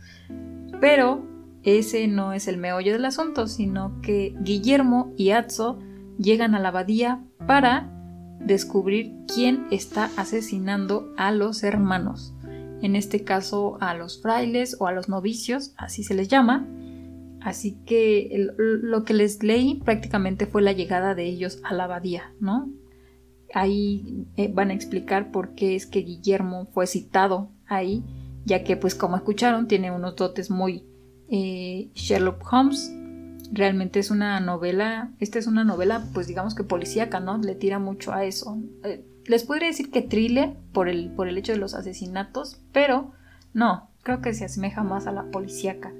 Pero 0.80 1.26
ese 1.62 2.06
no 2.08 2.32
es 2.32 2.46
el 2.46 2.58
meollo 2.58 2.92
del 2.92 3.04
asunto, 3.04 3.46
sino 3.46 4.00
que 4.00 4.34
Guillermo 4.40 5.12
y 5.16 5.30
Atzo 5.30 5.78
llegan 6.18 6.54
a 6.54 6.60
la 6.60 6.68
abadía 6.68 7.24
para 7.46 7.90
descubrir 8.40 9.14
quién 9.32 9.66
está 9.70 10.10
asesinando 10.16 11.12
a 11.16 11.32
los 11.32 11.62
hermanos. 11.62 12.34
En 12.82 12.96
este 12.96 13.24
caso 13.24 13.78
a 13.80 13.94
los 13.94 14.20
frailes 14.20 14.76
o 14.78 14.86
a 14.86 14.92
los 14.92 15.08
novicios, 15.08 15.72
así 15.78 16.04
se 16.04 16.14
les 16.14 16.28
llama. 16.28 16.66
Así 17.40 17.78
que 17.86 18.48
lo 18.58 19.04
que 19.04 19.14
les 19.14 19.42
leí 19.42 19.80
prácticamente 19.84 20.46
fue 20.46 20.62
la 20.62 20.72
llegada 20.72 21.14
de 21.14 21.24
ellos 21.24 21.60
a 21.64 21.74
la 21.74 21.84
abadía, 21.84 22.32
¿no? 22.40 22.70
Ahí 23.54 24.26
eh, 24.36 24.50
van 24.52 24.70
a 24.70 24.74
explicar 24.74 25.30
por 25.30 25.54
qué 25.54 25.76
es 25.76 25.86
que 25.86 26.00
Guillermo 26.00 26.66
fue 26.74 26.86
citado 26.86 27.50
ahí, 27.66 28.02
ya 28.44 28.64
que 28.64 28.76
pues 28.76 28.94
como 28.94 29.16
escucharon 29.16 29.68
tiene 29.68 29.92
unos 29.92 30.16
dotes 30.16 30.50
muy 30.50 30.84
eh, 31.30 31.88
Sherlock 31.94 32.44
Holmes. 32.52 32.92
Realmente 33.52 34.00
es 34.00 34.10
una 34.10 34.40
novela, 34.40 35.12
esta 35.20 35.38
es 35.38 35.46
una 35.46 35.62
novela 35.62 36.04
pues 36.12 36.26
digamos 36.26 36.56
que 36.56 36.64
policíaca, 36.64 37.20
¿no? 37.20 37.38
Le 37.38 37.54
tira 37.54 37.78
mucho 37.78 38.12
a 38.12 38.24
eso. 38.24 38.58
Eh, 38.82 39.04
les 39.26 39.44
podría 39.44 39.68
decir 39.68 39.90
que 39.90 40.02
thriller 40.02 40.56
por 40.72 40.88
el, 40.88 41.10
por 41.10 41.28
el 41.28 41.38
hecho 41.38 41.52
de 41.52 41.58
los 41.58 41.74
asesinatos, 41.74 42.60
pero 42.72 43.12
no, 43.52 43.88
creo 44.02 44.20
que 44.20 44.34
se 44.34 44.44
asemeja 44.44 44.82
más 44.82 45.06
a 45.06 45.12
la 45.12 45.30
policíaca. 45.30 45.92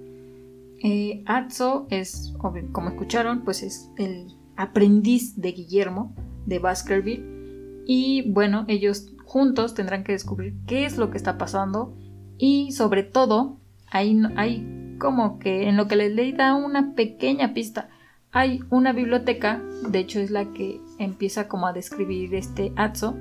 Atzo 1.25 1.87
es, 1.89 2.35
como 2.37 2.89
escucharon, 2.91 3.43
pues 3.43 3.63
es 3.63 3.89
el 3.97 4.37
aprendiz 4.57 5.41
de 5.41 5.53
Guillermo 5.53 6.15
de 6.45 6.59
Baskerville 6.59 7.34
y 7.87 8.31
bueno, 8.31 8.65
ellos 8.69 9.13
juntos 9.25 9.75
tendrán 9.75 10.05
que 10.05 10.13
descubrir 10.13 10.55
qué 10.67 10.87
es 10.87 10.97
lo 10.97 11.11
que 11.11 11.17
está 11.17 11.39
pasando 11.39 11.97
y 12.39 12.73
sobre 12.73 13.03
todo 13.03 13.59
hay, 13.91 14.21
hay 14.37 14.97
como 14.99 15.39
que 15.39 15.69
en 15.69 15.77
lo 15.77 15.89
que 15.89 15.97
les 15.97 16.15
leí 16.15 16.33
da 16.33 16.55
una 16.55 16.95
pequeña 16.95 17.55
pista. 17.55 17.89
Hay 18.33 18.61
una 18.71 18.93
biblioteca, 18.93 19.63
de 19.89 20.01
hecho 20.01 20.19
es 20.19 20.31
la 20.31 20.53
que 20.53 20.81
empieza 20.99 21.47
como 21.47 21.67
a 21.67 21.73
describir 21.73 22.35
este 22.35 22.73
Atzo 22.77 23.17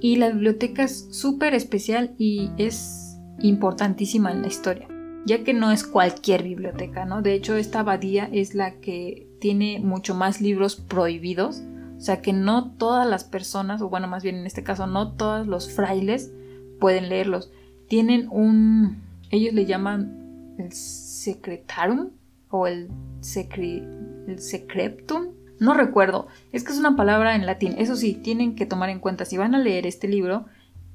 y 0.00 0.16
la 0.16 0.30
biblioteca 0.30 0.84
es 0.84 1.08
súper 1.10 1.54
especial 1.54 2.14
y 2.18 2.50
es 2.58 3.18
importantísima 3.40 4.32
en 4.32 4.42
la 4.42 4.48
historia, 4.48 4.88
ya 5.24 5.44
que 5.44 5.54
no 5.54 5.70
es 5.72 5.84
cualquier 5.84 6.42
biblioteca, 6.42 7.06
¿no? 7.06 7.22
De 7.22 7.34
hecho 7.34 7.54
esta 7.56 7.80
abadía 7.80 8.28
es 8.32 8.54
la 8.54 8.80
que 8.80 9.28
tiene 9.40 9.80
mucho 9.80 10.14
más 10.14 10.40
libros 10.40 10.76
prohibidos 10.76 11.62
o 12.00 12.02
sea 12.02 12.22
que 12.22 12.32
no 12.32 12.70
todas 12.70 13.06
las 13.06 13.24
personas, 13.24 13.82
o 13.82 13.90
bueno, 13.90 14.08
más 14.08 14.22
bien 14.22 14.36
en 14.36 14.46
este 14.46 14.64
caso, 14.64 14.86
no 14.86 15.12
todos 15.12 15.46
los 15.46 15.70
frailes 15.70 16.32
pueden 16.80 17.10
leerlos. 17.10 17.52
Tienen 17.88 18.26
un, 18.30 19.02
ellos 19.28 19.52
le 19.52 19.66
llaman 19.66 20.54
el 20.56 20.72
secretarum 20.72 22.08
o 22.48 22.66
el, 22.66 22.88
el 23.22 24.38
secretum. 24.38 25.26
No 25.58 25.74
recuerdo, 25.74 26.28
es 26.52 26.64
que 26.64 26.72
es 26.72 26.78
una 26.78 26.96
palabra 26.96 27.34
en 27.34 27.44
latín. 27.44 27.74
Eso 27.76 27.94
sí, 27.96 28.14
tienen 28.14 28.56
que 28.56 28.64
tomar 28.64 28.88
en 28.88 29.00
cuenta, 29.00 29.26
si 29.26 29.36
van 29.36 29.54
a 29.54 29.58
leer 29.58 29.86
este 29.86 30.08
libro, 30.08 30.46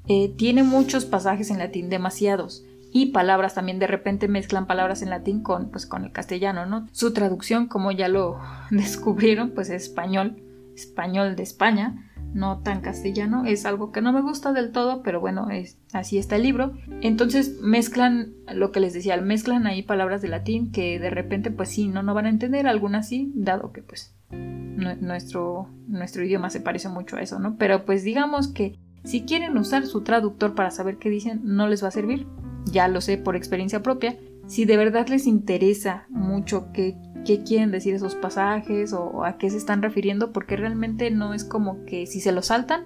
eh, 0.07 0.33
tiene 0.35 0.63
muchos 0.63 1.05
pasajes 1.05 1.51
en 1.51 1.59
latín, 1.59 1.89
demasiados 1.89 2.65
y 2.91 3.07
palabras 3.07 3.53
también 3.53 3.77
de 3.77 3.85
repente 3.85 4.27
mezclan 4.27 4.65
palabras 4.65 5.03
en 5.03 5.11
latín 5.11 5.43
con 5.43 5.69
pues 5.69 5.85
con 5.85 6.03
el 6.03 6.11
castellano, 6.11 6.65
¿no? 6.65 6.87
Su 6.93 7.13
traducción, 7.13 7.67
como 7.67 7.91
ya 7.91 8.07
lo 8.07 8.39
descubrieron, 8.71 9.51
pues 9.51 9.69
es 9.69 9.83
español 9.83 10.41
español 10.75 11.35
de 11.35 11.43
España, 11.43 12.11
no 12.33 12.59
tan 12.59 12.81
castellano, 12.81 13.45
es 13.45 13.65
algo 13.65 13.91
que 13.91 14.01
no 14.01 14.11
me 14.11 14.21
gusta 14.21 14.51
del 14.51 14.71
todo, 14.71 15.01
pero 15.03 15.21
bueno, 15.21 15.49
es, 15.49 15.77
así 15.93 16.17
está 16.17 16.35
el 16.35 16.43
libro. 16.43 16.73
Entonces 17.01 17.59
mezclan 17.61 18.33
lo 18.53 18.71
que 18.71 18.81
les 18.81 18.93
decía, 18.93 19.15
mezclan 19.21 19.67
ahí 19.67 19.83
palabras 19.83 20.21
de 20.21 20.27
latín 20.27 20.71
que 20.71 20.99
de 20.99 21.09
repente 21.09 21.49
pues 21.49 21.69
sí, 21.69 21.87
no, 21.87 22.03
no 22.03 22.13
van 22.13 22.25
a 22.25 22.29
entender, 22.29 22.67
algunas 22.67 23.07
sí, 23.07 23.31
dado 23.35 23.71
que 23.71 23.81
pues 23.81 24.13
nuestro, 24.31 25.69
nuestro 25.87 26.25
idioma 26.25 26.49
se 26.49 26.59
parece 26.59 26.89
mucho 26.89 27.15
a 27.15 27.21
eso, 27.21 27.39
¿no? 27.39 27.55
Pero 27.57 27.85
pues 27.85 28.03
digamos 28.03 28.49
que 28.49 28.77
si 29.05 29.21
quieren 29.21 29.57
usar 29.57 29.85
su 29.85 30.01
traductor 30.01 30.55
para 30.55 30.71
saber 30.71 30.97
qué 30.97 31.09
dicen, 31.09 31.41
no 31.43 31.67
les 31.67 31.83
va 31.83 31.87
a 31.87 31.91
servir, 31.91 32.27
ya 32.65 32.87
lo 32.87 33.01
sé 33.01 33.17
por 33.17 33.35
experiencia 33.35 33.81
propia. 33.81 34.17
Si 34.47 34.65
de 34.65 34.77
verdad 34.77 35.07
les 35.07 35.25
interesa 35.25 36.05
mucho 36.09 36.71
qué 36.73 36.97
qué 37.25 37.43
quieren 37.43 37.71
decir 37.71 37.93
esos 37.93 38.15
pasajes 38.15 38.93
o 38.93 39.25
a 39.25 39.37
qué 39.37 39.49
se 39.49 39.57
están 39.57 39.81
refiriendo, 39.81 40.31
porque 40.31 40.55
realmente 40.55 41.11
no 41.11 41.33
es 41.33 41.43
como 41.43 41.83
que 41.85 42.05
si 42.05 42.21
se 42.21 42.31
lo 42.31 42.41
saltan, 42.41 42.85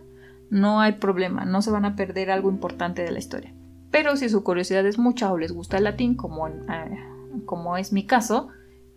no 0.49 0.81
hay 0.81 0.93
problema, 0.93 1.45
no 1.45 1.61
se 1.61 1.71
van 1.71 1.85
a 1.85 1.95
perder 1.95 2.31
algo 2.31 2.49
importante 2.49 3.03
de 3.03 3.11
la 3.11 3.19
historia. 3.19 3.53
Pero 3.91 4.15
si 4.17 4.29
su 4.29 4.43
curiosidad 4.43 4.85
es 4.85 4.97
mucha 4.97 5.31
o 5.31 5.37
les 5.37 5.51
gusta 5.51 5.77
el 5.77 5.83
latín, 5.83 6.15
como, 6.15 6.47
eh, 6.47 6.53
como 7.45 7.77
es 7.77 7.91
mi 7.91 8.05
caso, 8.05 8.49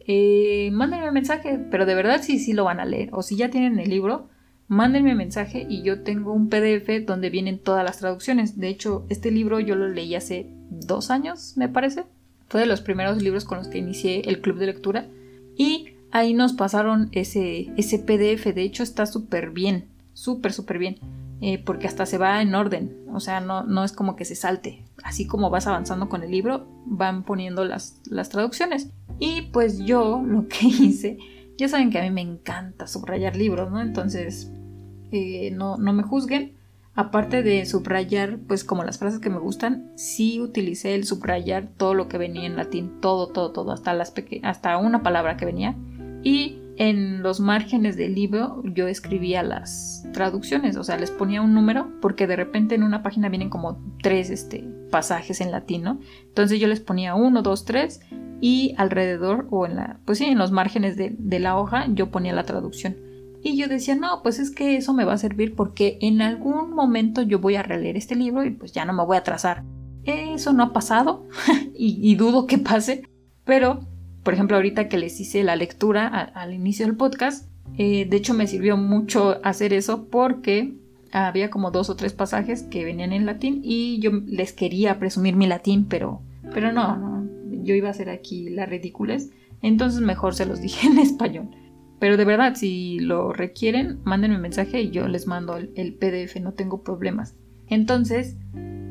eh, 0.06 0.70
mándenme 0.72 1.08
un 1.08 1.14
mensaje, 1.14 1.58
pero 1.70 1.86
de 1.86 1.94
verdad 1.94 2.20
sí, 2.22 2.38
sí 2.38 2.52
lo 2.52 2.64
van 2.64 2.80
a 2.80 2.84
leer. 2.84 3.10
O 3.12 3.22
si 3.22 3.36
ya 3.36 3.50
tienen 3.50 3.78
el 3.78 3.88
libro, 3.88 4.28
mándenme 4.68 5.14
mensaje 5.14 5.66
y 5.68 5.82
yo 5.82 6.02
tengo 6.02 6.32
un 6.32 6.48
PDF 6.48 7.04
donde 7.06 7.30
vienen 7.30 7.58
todas 7.58 7.84
las 7.84 7.98
traducciones. 7.98 8.58
De 8.58 8.68
hecho, 8.68 9.06
este 9.08 9.30
libro 9.30 9.60
yo 9.60 9.76
lo 9.76 9.88
leí 9.88 10.14
hace 10.14 10.50
dos 10.70 11.10
años, 11.10 11.54
me 11.56 11.68
parece. 11.68 12.04
Fue 12.48 12.60
de 12.60 12.66
los 12.66 12.82
primeros 12.82 13.22
libros 13.22 13.44
con 13.44 13.58
los 13.58 13.68
que 13.68 13.78
inicié 13.78 14.28
el 14.28 14.40
club 14.40 14.58
de 14.58 14.66
lectura. 14.66 15.06
Y 15.62 15.94
ahí 16.10 16.34
nos 16.34 16.54
pasaron 16.54 17.08
ese, 17.12 17.72
ese 17.76 18.00
PDF. 18.00 18.52
De 18.52 18.62
hecho, 18.62 18.82
está 18.82 19.06
súper 19.06 19.50
bien. 19.50 19.86
Súper, 20.12 20.52
súper 20.52 20.78
bien. 20.78 20.98
Eh, 21.40 21.62
porque 21.64 21.86
hasta 21.86 22.04
se 22.04 22.18
va 22.18 22.42
en 22.42 22.52
orden. 22.56 22.96
O 23.12 23.20
sea, 23.20 23.40
no, 23.40 23.62
no 23.62 23.84
es 23.84 23.92
como 23.92 24.16
que 24.16 24.24
se 24.24 24.34
salte. 24.34 24.84
Así 25.04 25.24
como 25.24 25.50
vas 25.50 25.68
avanzando 25.68 26.08
con 26.08 26.24
el 26.24 26.32
libro, 26.32 26.66
van 26.84 27.22
poniendo 27.22 27.64
las, 27.64 28.00
las 28.06 28.28
traducciones. 28.28 28.90
Y 29.20 29.42
pues 29.52 29.78
yo 29.78 30.20
lo 30.26 30.48
que 30.48 30.66
hice, 30.66 31.18
ya 31.56 31.68
saben 31.68 31.90
que 31.90 32.00
a 32.00 32.02
mí 32.02 32.10
me 32.10 32.22
encanta 32.22 32.88
subrayar 32.88 33.36
libros, 33.36 33.70
¿no? 33.70 33.80
Entonces, 33.80 34.50
eh, 35.12 35.52
no, 35.52 35.76
no 35.76 35.92
me 35.92 36.02
juzguen. 36.02 36.56
Aparte 36.94 37.42
de 37.42 37.64
subrayar, 37.64 38.38
pues 38.46 38.64
como 38.64 38.84
las 38.84 38.98
frases 38.98 39.18
que 39.18 39.30
me 39.30 39.38
gustan, 39.38 39.90
sí 39.96 40.40
utilicé 40.40 40.94
el 40.94 41.04
subrayar 41.04 41.68
todo 41.78 41.94
lo 41.94 42.06
que 42.06 42.18
venía 42.18 42.44
en 42.44 42.56
latín, 42.56 43.00
todo, 43.00 43.28
todo, 43.28 43.52
todo, 43.52 43.72
hasta, 43.72 44.76
una 44.76 45.02
palabra 45.02 45.38
que 45.38 45.46
venía. 45.46 45.74
Y 46.22 46.58
en 46.76 47.22
los 47.22 47.40
márgenes 47.40 47.96
del 47.96 48.14
libro 48.14 48.62
yo 48.64 48.88
escribía 48.88 49.42
las 49.42 50.06
traducciones, 50.12 50.76
o 50.76 50.84
sea, 50.84 50.98
les 50.98 51.10
ponía 51.10 51.40
un 51.40 51.54
número, 51.54 51.88
porque 52.02 52.26
de 52.26 52.36
repente 52.36 52.74
en 52.74 52.82
una 52.82 53.02
página 53.02 53.30
vienen 53.30 53.48
como 53.48 53.82
tres 54.02 54.28
este, 54.28 54.62
pasajes 54.90 55.40
en 55.40 55.50
latín, 55.50 55.84
¿no? 55.84 55.98
Entonces 56.26 56.60
yo 56.60 56.68
les 56.68 56.80
ponía 56.80 57.14
uno, 57.14 57.40
dos, 57.40 57.64
tres, 57.64 58.00
y 58.42 58.74
alrededor, 58.76 59.46
o 59.50 59.64
en 59.64 59.76
la, 59.76 59.98
pues 60.04 60.18
sí, 60.18 60.26
en 60.26 60.36
los 60.36 60.50
márgenes 60.50 60.96
de 60.98 61.38
la 61.38 61.56
hoja, 61.56 61.86
yo 61.88 62.10
ponía 62.10 62.34
la 62.34 62.44
traducción. 62.44 62.96
Y 63.42 63.56
yo 63.56 63.66
decía, 63.66 63.96
no, 63.96 64.22
pues 64.22 64.38
es 64.38 64.50
que 64.50 64.76
eso 64.76 64.92
me 64.92 65.04
va 65.04 65.14
a 65.14 65.18
servir 65.18 65.56
porque 65.56 65.98
en 66.00 66.22
algún 66.22 66.72
momento 66.72 67.22
yo 67.22 67.40
voy 67.40 67.56
a 67.56 67.62
releer 67.62 67.96
este 67.96 68.14
libro 68.14 68.44
y 68.44 68.50
pues 68.50 68.72
ya 68.72 68.84
no 68.84 68.92
me 68.92 69.04
voy 69.04 69.16
a 69.16 69.20
atrasar. 69.20 69.64
Eso 70.04 70.52
no 70.52 70.62
ha 70.62 70.72
pasado 70.72 71.26
y, 71.74 72.14
dudo 72.14 72.46
que 72.46 72.58
pase, 72.58 73.02
pero 73.44 73.80
por 74.22 74.34
ejemplo 74.34 74.56
ahorita 74.56 74.88
que 74.88 74.98
les 74.98 75.18
hice 75.20 75.42
la 75.42 75.56
lectura 75.56 76.06
al 76.06 76.54
inicio 76.54 76.86
del 76.86 76.96
podcast, 76.96 77.48
eh, 77.78 78.06
de 78.08 78.16
hecho 78.16 78.34
me 78.34 78.46
sirvió 78.46 78.76
mucho 78.76 79.40
hacer 79.42 79.72
eso 79.72 80.06
porque 80.08 80.76
había 81.10 81.50
como 81.50 81.70
dos 81.70 81.90
o 81.90 81.96
tres 81.96 82.12
pasajes 82.12 82.62
que 82.62 82.84
venían 82.84 83.12
en 83.12 83.26
latín 83.26 83.60
y 83.64 83.98
yo 84.00 84.12
les 84.26 84.52
quería 84.52 84.98
presumir 84.98 85.36
mi 85.36 85.46
latín, 85.46 85.86
pero, 85.86 86.22
pero 86.54 86.72
no, 86.72 86.96
no, 86.96 87.28
yo 87.62 87.74
iba 87.74 87.88
a 87.88 87.92
hacer 87.92 88.08
aquí 88.08 88.50
la 88.50 88.66
ridiculez, 88.66 89.30
entonces 89.62 90.00
mejor 90.00 90.34
se 90.34 90.46
los 90.46 90.60
dije 90.60 90.86
en 90.86 90.98
español. 90.98 91.50
Pero 92.02 92.16
de 92.16 92.24
verdad, 92.24 92.56
si 92.56 92.98
lo 92.98 93.32
requieren, 93.32 94.00
mándenme 94.02 94.34
un 94.34 94.42
mensaje 94.42 94.82
y 94.82 94.90
yo 94.90 95.06
les 95.06 95.28
mando 95.28 95.56
el, 95.56 95.94
PDF, 95.94 96.34
no 96.40 96.50
tengo 96.50 96.82
problemas. 96.82 97.36
Entonces, 97.68 98.34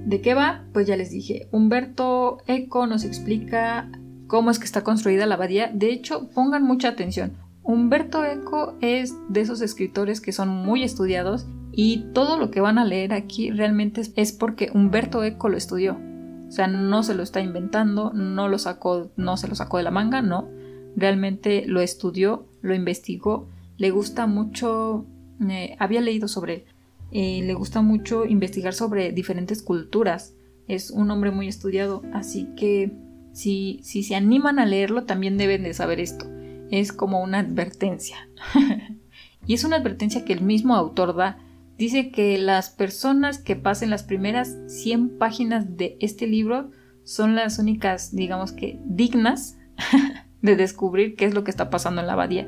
¿De 0.06 0.22
qué 0.22 0.34
va? 0.34 0.64
Pues 0.72 0.88
ya 0.88 0.96
les 0.96 1.12
dije. 1.12 1.50
Humberto 1.52 2.38
Eco 2.48 2.88
nos 2.88 3.04
explica 3.04 3.92
cómo 4.28 4.50
es 4.50 4.60
que 4.60 4.66
está 4.66 4.82
construida 4.82 5.26
la 5.26 5.36
abadía. 5.36 5.70
De 5.74 5.92
hecho, 5.92 6.30
pongan 6.30 6.64
mucha 6.64 6.88
atención. 6.88 7.34
Humberto 7.64 8.24
Eco 8.24 8.78
es 8.80 9.14
de 9.28 9.42
esos 9.42 9.60
escritores 9.60 10.22
que 10.22 10.32
son 10.32 10.48
muy 10.48 10.84
estudiados 10.84 11.48
y 11.74 12.06
todo 12.14 12.38
lo 12.38 12.50
que 12.50 12.62
van 12.62 12.78
a 12.78 12.86
leer 12.86 13.12
aquí 13.12 13.52
realmente 13.52 14.04
es 14.16 14.32
porque 14.32 14.72
Humberto 14.74 15.22
Eco 15.26 15.50
lo 15.50 15.58
estudió. 15.58 16.00
O 16.48 16.52
sea, 16.52 16.68
no 16.68 17.04
se 17.04 17.14
lo 17.14 17.24
está 17.24 17.42
inventando, 17.42 18.14
no 18.14 18.48
lo 18.48 18.58
sacó, 18.58 19.12
no 19.18 19.36
se 19.36 19.50
lo 19.50 19.56
sacó 19.56 19.78
de 19.78 19.84
la 19.84 19.92
manga, 19.92 20.22
no. 20.22 20.48
Realmente 20.96 21.66
lo 21.68 21.82
estudió, 21.82 22.48
lo 22.62 22.74
investigó, 22.76 23.48
le 23.78 23.92
gusta 23.92 24.28
mucho, 24.28 25.06
eh, 25.50 25.76
había 25.80 26.02
leído 26.02 26.28
sobre 26.28 26.54
él, 26.54 26.64
eh, 27.12 27.42
le 27.44 27.54
gusta 27.54 27.82
mucho 27.82 28.26
investigar 28.26 28.74
sobre 28.74 29.12
diferentes 29.12 29.62
culturas. 29.62 30.34
Es 30.68 30.92
un 30.92 31.12
hombre 31.12 31.32
muy 31.32 31.48
estudiado, 31.48 32.04
así 32.14 32.48
que 32.56 32.92
si, 33.34 33.80
si 33.84 34.04
se 34.04 34.16
animan 34.16 34.60
a 34.60 34.66
leerlo 34.66 35.04
también 35.04 35.38
deben 35.38 35.64
de 35.64 35.74
saber 35.74 36.00
esto. 36.00 36.26
Es 36.70 36.94
como 36.94 37.22
una 37.22 37.40
advertencia. 37.40 38.30
y 39.46 39.54
es 39.54 39.64
una 39.64 39.78
advertencia 39.78 40.24
que 40.24 40.34
el 40.34 40.42
mismo 40.42 40.76
autor 40.76 41.16
da 41.16 41.40
Dice 41.82 42.12
que 42.12 42.38
las 42.38 42.70
personas 42.70 43.40
que 43.40 43.56
pasen 43.56 43.90
las 43.90 44.04
primeras 44.04 44.56
100 44.68 45.18
páginas 45.18 45.78
de 45.78 45.98
este 46.00 46.28
libro 46.28 46.70
son 47.04 47.34
las 47.34 47.58
únicas, 47.58 48.16
digamos 48.16 48.52
que, 48.52 48.80
dignas 48.86 49.58
de 50.42 50.56
descubrir 50.56 51.16
qué 51.16 51.26
es 51.26 51.34
lo 51.34 51.44
que 51.44 51.52
está 51.52 51.70
pasando 51.70 52.02
en 52.02 52.08
la 52.08 52.14
abadía. 52.14 52.48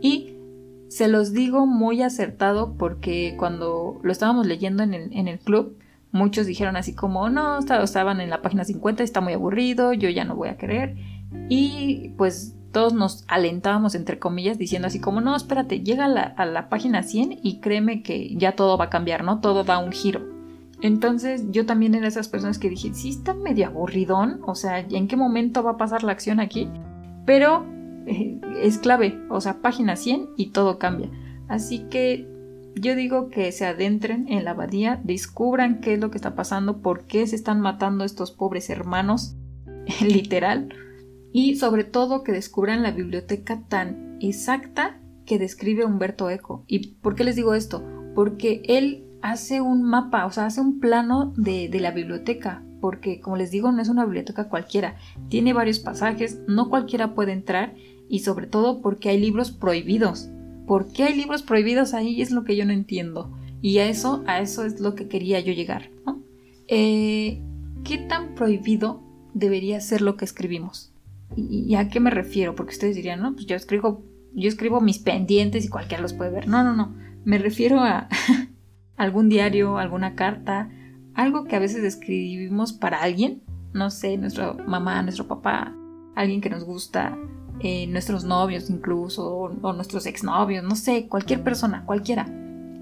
Y 0.00 0.34
se 0.88 1.08
los 1.08 1.32
digo 1.32 1.66
muy 1.66 2.02
acertado 2.02 2.74
porque 2.76 3.34
cuando 3.38 4.00
lo 4.02 4.12
estábamos 4.12 4.46
leyendo 4.46 4.82
en 4.82 4.94
el, 4.94 5.12
en 5.12 5.28
el 5.28 5.38
club, 5.38 5.78
muchos 6.12 6.46
dijeron 6.46 6.76
así 6.76 6.94
como, 6.94 7.28
no, 7.30 7.58
estaban 7.58 8.20
en 8.20 8.30
la 8.30 8.42
página 8.42 8.64
50, 8.64 9.02
está 9.02 9.20
muy 9.20 9.34
aburrido, 9.34 9.92
yo 9.92 10.08
ya 10.08 10.24
no 10.24 10.36
voy 10.36 10.48
a 10.48 10.56
querer. 10.56 10.96
Y 11.48 12.14
pues 12.16 12.54
todos 12.72 12.92
nos 12.92 13.24
alentábamos, 13.28 13.94
entre 13.94 14.18
comillas, 14.18 14.58
diciendo 14.58 14.88
así 14.88 15.00
como, 15.00 15.20
no, 15.20 15.36
espérate, 15.36 15.80
llega 15.80 16.04
a 16.06 16.46
la, 16.46 16.68
página 16.68 17.02
100 17.02 17.40
y 17.42 17.60
créeme 17.60 18.02
que 18.02 18.34
ya 18.36 18.52
todo 18.52 18.76
va 18.78 18.86
a 18.86 18.90
cambiar, 18.90 19.24
¿no? 19.24 19.40
Todo 19.40 19.64
da 19.64 19.78
un 19.78 19.92
giro. 19.92 20.26
Entonces 20.80 21.44
yo 21.50 21.66
también 21.66 21.94
era 21.94 22.06
esas 22.06 22.28
personas 22.28 22.58
que 22.58 22.70
dije, 22.70 22.94
sí 22.94 23.10
está 23.10 23.34
medio 23.34 23.66
aburridón, 23.66 24.40
o 24.46 24.54
sea, 24.54 24.78
¿en 24.78 25.08
qué 25.08 25.16
momento 25.16 25.62
va 25.62 25.72
a 25.72 25.76
pasar 25.76 26.04
la 26.04 26.12
acción 26.12 26.40
aquí? 26.40 26.68
Pero 27.28 27.66
eh, 28.06 28.40
es 28.62 28.78
clave, 28.78 29.20
o 29.28 29.42
sea, 29.42 29.60
página 29.60 29.96
100 29.96 30.30
y 30.38 30.52
todo 30.52 30.78
cambia. 30.78 31.10
Así 31.46 31.80
que 31.90 32.26
yo 32.74 32.96
digo 32.96 33.28
que 33.28 33.52
se 33.52 33.66
adentren 33.66 34.26
en 34.28 34.46
la 34.46 34.52
abadía, 34.52 34.98
descubran 35.04 35.82
qué 35.82 35.92
es 35.92 36.00
lo 36.00 36.10
que 36.10 36.16
está 36.16 36.34
pasando, 36.34 36.80
por 36.80 37.04
qué 37.04 37.26
se 37.26 37.36
están 37.36 37.60
matando 37.60 38.04
estos 38.06 38.32
pobres 38.32 38.70
hermanos, 38.70 39.36
literal 40.00 40.70
y 41.30 41.56
sobre 41.56 41.84
todo 41.84 42.24
que 42.24 42.32
descubran 42.32 42.82
la 42.82 42.92
biblioteca 42.92 43.62
tan 43.68 44.16
exacta 44.22 44.98
que 45.26 45.38
describe 45.38 45.84
Humberto 45.84 46.30
Eco. 46.30 46.64
¿Y 46.66 46.94
por 46.94 47.14
qué 47.14 47.24
les 47.24 47.36
digo 47.36 47.52
esto? 47.52 47.84
Porque 48.14 48.62
él 48.64 49.04
hace 49.20 49.60
un 49.60 49.82
mapa, 49.82 50.24
o 50.24 50.32
sea, 50.32 50.46
hace 50.46 50.62
un 50.62 50.80
plano 50.80 51.34
de, 51.36 51.68
la 51.78 51.90
biblioteca, 51.90 52.64
porque 52.80 53.20
como 53.20 53.36
les 53.36 53.50
digo, 53.50 53.72
no 53.72 53.82
es 53.82 53.88
una 53.88 54.04
biblioteca 54.04 54.48
cualquiera, 54.48 54.96
tiene 55.28 55.52
varios 55.52 55.78
pasajes, 55.78 56.40
no 56.46 56.68
cualquiera 56.68 57.14
puede 57.14 57.32
entrar 57.32 57.74
y 58.08 58.20
sobre 58.20 58.46
todo 58.46 58.80
porque 58.80 59.10
hay 59.10 59.20
libros 59.20 59.50
prohibidos. 59.50 60.28
¿Por 60.66 60.92
qué 60.92 61.04
hay 61.04 61.14
libros 61.14 61.42
prohibidos 61.42 61.94
ahí? 61.94 62.20
Es 62.20 62.30
lo 62.30 62.44
que 62.44 62.56
yo 62.56 62.64
no 62.64 62.72
entiendo. 62.72 63.30
Y 63.62 63.78
a 63.78 63.88
eso, 63.88 64.22
a 64.26 64.40
eso 64.40 64.64
es 64.64 64.80
lo 64.80 64.94
que 64.94 65.08
quería 65.08 65.40
yo 65.40 65.52
llegar. 65.52 65.90
Eh, 66.68 67.42
¿Qué 67.84 67.98
tan 67.98 68.34
prohibido 68.34 69.02
debería 69.32 69.80
ser 69.80 70.02
lo 70.02 70.16
que 70.16 70.24
escribimos? 70.24 70.92
¿Y, 71.36 71.74
a 71.74 71.88
qué 71.88 72.00
me 72.00 72.10
refiero? 72.10 72.54
Porque 72.54 72.72
ustedes 72.72 72.96
dirían, 72.96 73.20
no, 73.20 73.34
pues 73.34 73.46
yo 73.46 73.56
escribo, 73.56 74.02
yo 74.34 74.48
escribo 74.48 74.80
mis 74.80 74.98
pendientes 74.98 75.64
y 75.64 75.68
cualquiera 75.68 76.02
los 76.02 76.12
puede 76.12 76.30
ver. 76.30 76.48
No, 76.48 76.62
no, 76.62 76.74
no. 76.74 76.94
Me 77.24 77.38
refiero 77.38 77.80
a 77.80 78.08
algún 78.96 79.28
diario, 79.28 79.78
alguna 79.78 80.14
carta, 80.14 80.70
algo 81.18 81.44
que 81.44 81.56
a 81.56 81.58
veces 81.58 81.82
escribimos 81.82 82.72
para 82.72 83.02
alguien, 83.02 83.42
no 83.72 83.90
sé, 83.90 84.16
nuestra 84.16 84.52
mamá, 84.52 85.02
nuestro 85.02 85.26
papá, 85.26 85.74
alguien 86.14 86.40
que 86.40 86.48
nos 86.48 86.62
gusta, 86.62 87.18
eh, 87.58 87.88
nuestros 87.88 88.22
novios 88.22 88.70
incluso, 88.70 89.50
o, 89.60 89.72
nuestros 89.72 90.06
exnovios, 90.06 90.62
no 90.62 90.76
sé, 90.76 91.08
cualquier 91.08 91.42
persona, 91.42 91.84
cualquiera. 91.84 92.28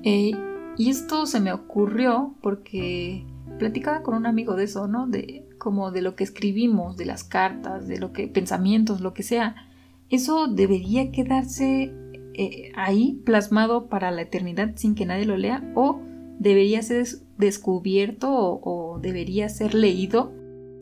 Eh, 0.02 0.32
y 0.76 0.90
esto 0.90 1.24
se 1.24 1.40
me 1.40 1.50
ocurrió 1.50 2.34
porque 2.42 3.24
platicaba 3.58 4.02
con 4.02 4.14
un 4.14 4.26
amigo 4.26 4.54
de 4.54 4.64
eso, 4.64 4.86
¿no? 4.86 5.06
De 5.06 5.48
como 5.56 5.90
de 5.90 6.02
lo 6.02 6.14
que 6.14 6.24
escribimos, 6.24 6.98
de 6.98 7.06
las 7.06 7.24
cartas, 7.24 7.88
de 7.88 7.98
lo 7.98 8.12
que 8.12 8.28
pensamientos, 8.28 9.00
lo 9.00 9.14
que 9.14 9.22
sea, 9.22 9.56
eso 10.10 10.46
debería 10.46 11.10
quedarse 11.10 11.90
eh, 12.34 12.70
ahí 12.76 13.18
plasmado 13.24 13.86
para 13.86 14.10
la 14.10 14.20
eternidad 14.20 14.72
sin 14.76 14.94
que 14.94 15.06
nadie 15.06 15.24
lo 15.24 15.38
lea 15.38 15.72
o 15.74 16.02
debería 16.38 16.82
ser 16.82 17.06
descubierto 17.38 18.30
o, 18.30 18.98
debería 19.00 19.48
ser 19.48 19.74
leído 19.74 20.32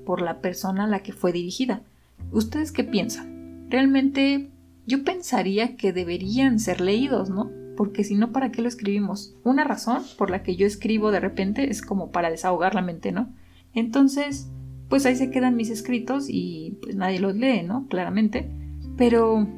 por 0.06 0.22
la 0.22 0.40
persona 0.40 0.84
a 0.84 0.88
la 0.88 1.00
que 1.00 1.12
fue 1.12 1.32
dirigida. 1.32 1.82
¿Ustedes 2.30 2.72
qué 2.72 2.84
piensan? 2.84 3.66
Realmente 3.70 4.50
yo 4.86 5.02
pensaría 5.04 5.76
que 5.76 5.92
deberían 5.92 6.58
ser 6.58 6.80
leídos, 6.80 7.30
¿no? 7.30 7.50
Porque 7.76 8.04
si 8.04 8.14
no, 8.14 8.30
¿para 8.30 8.52
qué 8.52 8.62
lo 8.62 8.68
escribimos? 8.68 9.34
Una 9.42 9.64
razón 9.64 10.02
por 10.16 10.30
la 10.30 10.42
que 10.42 10.56
yo 10.56 10.66
escribo 10.66 11.10
de 11.10 11.20
repente 11.20 11.70
es 11.70 11.82
como 11.82 12.12
para 12.12 12.30
desahogar 12.30 12.74
la 12.74 12.82
mente, 12.82 13.10
¿no? 13.10 13.28
Entonces, 13.74 14.48
pues 14.88 15.06
ahí 15.06 15.16
se 15.16 15.30
quedan 15.30 15.56
mis 15.56 15.70
escritos 15.70 16.26
y 16.28 16.78
pues 16.82 16.94
nadie 16.94 17.18
los 17.18 17.34
lee, 17.34 17.62
¿no? 17.62 17.86
Claramente. 17.88 18.48
Pero 18.96 19.48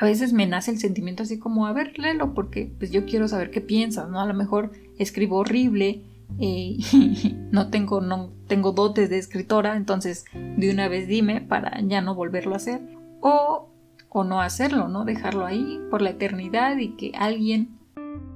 a 0.00 0.04
veces 0.04 0.32
me 0.32 0.46
nace 0.46 0.70
el 0.70 0.78
sentimiento 0.78 1.22
así 1.22 1.38
como, 1.38 1.66
a 1.66 1.72
ver, 1.72 1.98
léelo, 1.98 2.34
porque 2.34 2.70
pues 2.78 2.92
yo 2.92 3.06
quiero 3.06 3.26
saber 3.26 3.50
qué 3.50 3.60
piensas, 3.60 4.08
¿no? 4.08 4.20
A 4.20 4.26
lo 4.26 4.34
mejor 4.34 4.72
escribo 4.98 5.38
horrible, 5.38 6.02
no 7.50 7.70
tengo, 7.70 8.00
no 8.00 8.30
tengo 8.46 8.72
dotes 8.72 9.10
de 9.10 9.18
escritora, 9.18 9.76
entonces 9.76 10.24
de 10.34 10.70
una 10.70 10.88
vez 10.88 11.08
dime 11.08 11.40
para 11.40 11.80
ya 11.80 12.00
no 12.00 12.14
volverlo 12.14 12.54
a 12.54 12.58
hacer. 12.58 12.80
O, 13.20 13.70
o 14.10 14.24
no 14.24 14.40
hacerlo, 14.40 14.88
¿no? 14.88 15.04
Dejarlo 15.04 15.44
ahí 15.44 15.80
por 15.90 16.02
la 16.02 16.10
eternidad 16.10 16.76
y 16.78 16.96
que 16.96 17.12
alguien, 17.16 17.78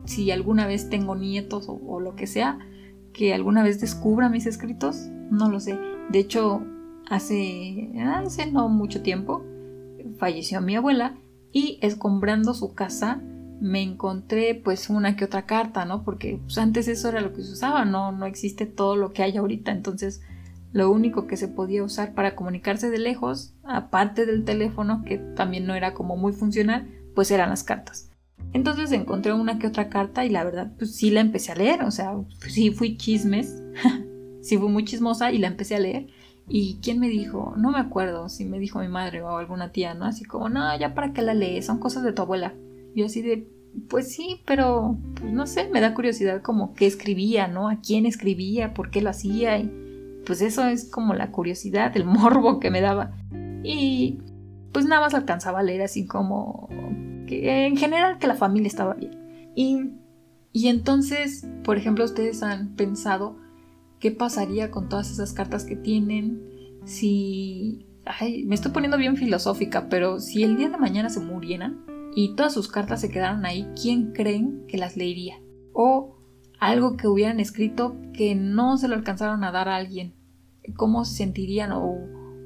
si 0.04 0.30
alguna 0.30 0.66
vez 0.66 0.90
tengo 0.90 1.14
nietos 1.14 1.68
o, 1.68 1.80
o 1.86 2.00
lo 2.00 2.16
que 2.16 2.26
sea, 2.26 2.58
que 3.12 3.34
alguna 3.34 3.62
vez 3.62 3.80
descubra 3.80 4.28
mis 4.28 4.46
escritos, 4.46 5.08
no 5.30 5.50
lo 5.50 5.60
sé. 5.60 5.78
De 6.10 6.18
hecho, 6.18 6.62
hace, 7.08 7.90
hace 8.04 8.50
no 8.50 8.68
mucho 8.68 9.02
tiempo 9.02 9.44
falleció 10.18 10.60
mi 10.60 10.76
abuela 10.76 11.16
y 11.52 11.78
escombrando 11.82 12.54
su 12.54 12.74
casa 12.74 13.22
me 13.62 13.80
encontré 13.80 14.56
pues 14.56 14.90
una 14.90 15.14
que 15.14 15.24
otra 15.24 15.46
carta, 15.46 15.84
¿no? 15.84 16.02
Porque 16.02 16.40
pues, 16.42 16.58
antes 16.58 16.88
eso 16.88 17.08
era 17.08 17.20
lo 17.20 17.32
que 17.32 17.42
se 17.42 17.52
usaba, 17.52 17.84
no, 17.84 18.10
no 18.10 18.26
existe 18.26 18.66
todo 18.66 18.96
lo 18.96 19.12
que 19.12 19.22
hay 19.22 19.36
ahorita, 19.36 19.70
entonces 19.70 20.20
lo 20.72 20.90
único 20.90 21.28
que 21.28 21.36
se 21.36 21.46
podía 21.46 21.84
usar 21.84 22.12
para 22.12 22.34
comunicarse 22.34 22.90
de 22.90 22.98
lejos, 22.98 23.54
aparte 23.62 24.26
del 24.26 24.44
teléfono, 24.44 25.04
que 25.04 25.18
también 25.18 25.66
no 25.66 25.74
era 25.74 25.94
como 25.94 26.16
muy 26.16 26.32
funcional, 26.32 26.88
pues 27.14 27.30
eran 27.30 27.50
las 27.50 27.62
cartas. 27.62 28.10
Entonces 28.52 28.90
encontré 28.90 29.32
una 29.32 29.60
que 29.60 29.68
otra 29.68 29.88
carta 29.88 30.24
y 30.24 30.30
la 30.30 30.42
verdad 30.42 30.72
pues 30.76 30.96
sí 30.96 31.10
la 31.10 31.20
empecé 31.20 31.52
a 31.52 31.56
leer, 31.56 31.84
o 31.84 31.90
sea, 31.90 32.14
sí 32.48 32.70
fui 32.70 32.96
chismes 32.96 33.62
sí 34.42 34.58
fue 34.58 34.68
muy 34.68 34.84
chismosa 34.84 35.32
y 35.32 35.38
la 35.38 35.46
empecé 35.46 35.76
a 35.76 35.80
leer. 35.80 36.08
¿Y 36.48 36.80
quién 36.82 36.98
me 36.98 37.08
dijo? 37.08 37.54
No 37.56 37.70
me 37.70 37.78
acuerdo 37.78 38.28
si 38.28 38.44
me 38.44 38.58
dijo 38.58 38.80
mi 38.80 38.88
madre 38.88 39.22
o 39.22 39.36
alguna 39.38 39.70
tía, 39.70 39.94
¿no? 39.94 40.04
Así 40.04 40.24
como, 40.24 40.48
no, 40.48 40.76
ya 40.78 40.94
para 40.94 41.12
qué 41.12 41.22
la 41.22 41.34
lees, 41.34 41.66
son 41.66 41.78
cosas 41.78 42.02
de 42.02 42.12
tu 42.12 42.22
abuela. 42.22 42.54
Yo 42.94 43.06
así 43.06 43.22
de, 43.22 43.48
pues 43.88 44.12
sí, 44.12 44.42
pero 44.46 44.96
pues 45.14 45.32
no 45.32 45.46
sé, 45.46 45.68
me 45.68 45.80
da 45.80 45.94
curiosidad 45.94 46.42
como 46.42 46.74
qué 46.74 46.86
escribía, 46.86 47.48
¿no? 47.48 47.68
A 47.68 47.80
quién 47.80 48.06
escribía, 48.06 48.74
por 48.74 48.90
qué 48.90 49.02
lo 49.02 49.10
hacía. 49.10 49.58
Y 49.58 49.70
pues 50.26 50.40
eso 50.42 50.64
es 50.66 50.90
como 50.90 51.14
la 51.14 51.30
curiosidad, 51.30 51.96
el 51.96 52.04
morbo 52.06 52.60
que 52.60 52.70
me 52.70 52.80
daba. 52.80 53.12
Y 53.62 54.18
pues 54.72 54.86
nada 54.86 55.02
más 55.02 55.14
alcanzaba 55.14 55.60
a 55.60 55.62
leer 55.62 55.82
así 55.82 56.06
como 56.06 56.68
que 57.26 57.66
en 57.66 57.76
general 57.76 58.18
que 58.18 58.26
la 58.26 58.34
familia 58.34 58.68
estaba 58.68 58.94
bien. 58.94 59.52
Y, 59.54 59.90
y 60.52 60.68
entonces, 60.68 61.46
por 61.64 61.76
ejemplo, 61.76 62.04
ustedes 62.04 62.42
han 62.42 62.74
pensado 62.74 63.36
qué 64.00 64.10
pasaría 64.10 64.70
con 64.70 64.88
todas 64.88 65.10
esas 65.10 65.32
cartas 65.32 65.64
que 65.64 65.76
tienen, 65.76 66.40
si... 66.84 67.86
Ay, 68.04 68.44
me 68.46 68.56
estoy 68.56 68.72
poniendo 68.72 68.96
bien 68.96 69.16
filosófica, 69.16 69.88
pero 69.88 70.18
si 70.18 70.42
el 70.42 70.56
día 70.56 70.68
de 70.68 70.76
mañana 70.76 71.08
se 71.08 71.20
murieran 71.20 71.91
y 72.14 72.34
todas 72.34 72.52
sus 72.52 72.68
cartas 72.68 73.00
se 73.00 73.10
quedaran 73.10 73.44
ahí, 73.46 73.68
¿quién 73.80 74.12
creen 74.12 74.64
que 74.68 74.78
las 74.78 74.96
leería? 74.96 75.40
O 75.72 76.16
algo 76.58 76.96
que 76.96 77.08
hubieran 77.08 77.40
escrito 77.40 77.96
que 78.12 78.34
no 78.34 78.76
se 78.76 78.88
lo 78.88 78.94
alcanzaron 78.94 79.44
a 79.44 79.52
dar 79.52 79.68
a 79.68 79.76
alguien, 79.76 80.14
¿cómo 80.76 81.04
se 81.04 81.16
sentirían 81.16 81.72
o, 81.72 81.98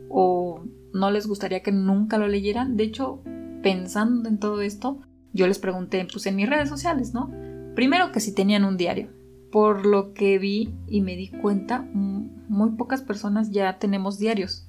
o 0.08 0.64
no 0.94 1.10
les 1.10 1.26
gustaría 1.26 1.62
que 1.62 1.72
nunca 1.72 2.18
lo 2.18 2.28
leyeran? 2.28 2.76
De 2.76 2.84
hecho, 2.84 3.22
pensando 3.62 4.28
en 4.28 4.38
todo 4.38 4.62
esto, 4.62 5.00
yo 5.32 5.46
les 5.46 5.58
pregunté 5.58 6.06
pues 6.10 6.26
en 6.26 6.36
mis 6.36 6.48
redes 6.48 6.68
sociales, 6.68 7.12
¿no? 7.12 7.30
Primero 7.74 8.10
que 8.12 8.20
si 8.20 8.32
tenían 8.34 8.64
un 8.64 8.76
diario, 8.76 9.10
por 9.52 9.84
lo 9.84 10.14
que 10.14 10.38
vi 10.38 10.74
y 10.86 11.02
me 11.02 11.16
di 11.16 11.28
cuenta, 11.28 11.80
muy 11.92 12.70
pocas 12.70 13.02
personas 13.02 13.50
ya 13.50 13.78
tenemos 13.78 14.18
diarios. 14.18 14.66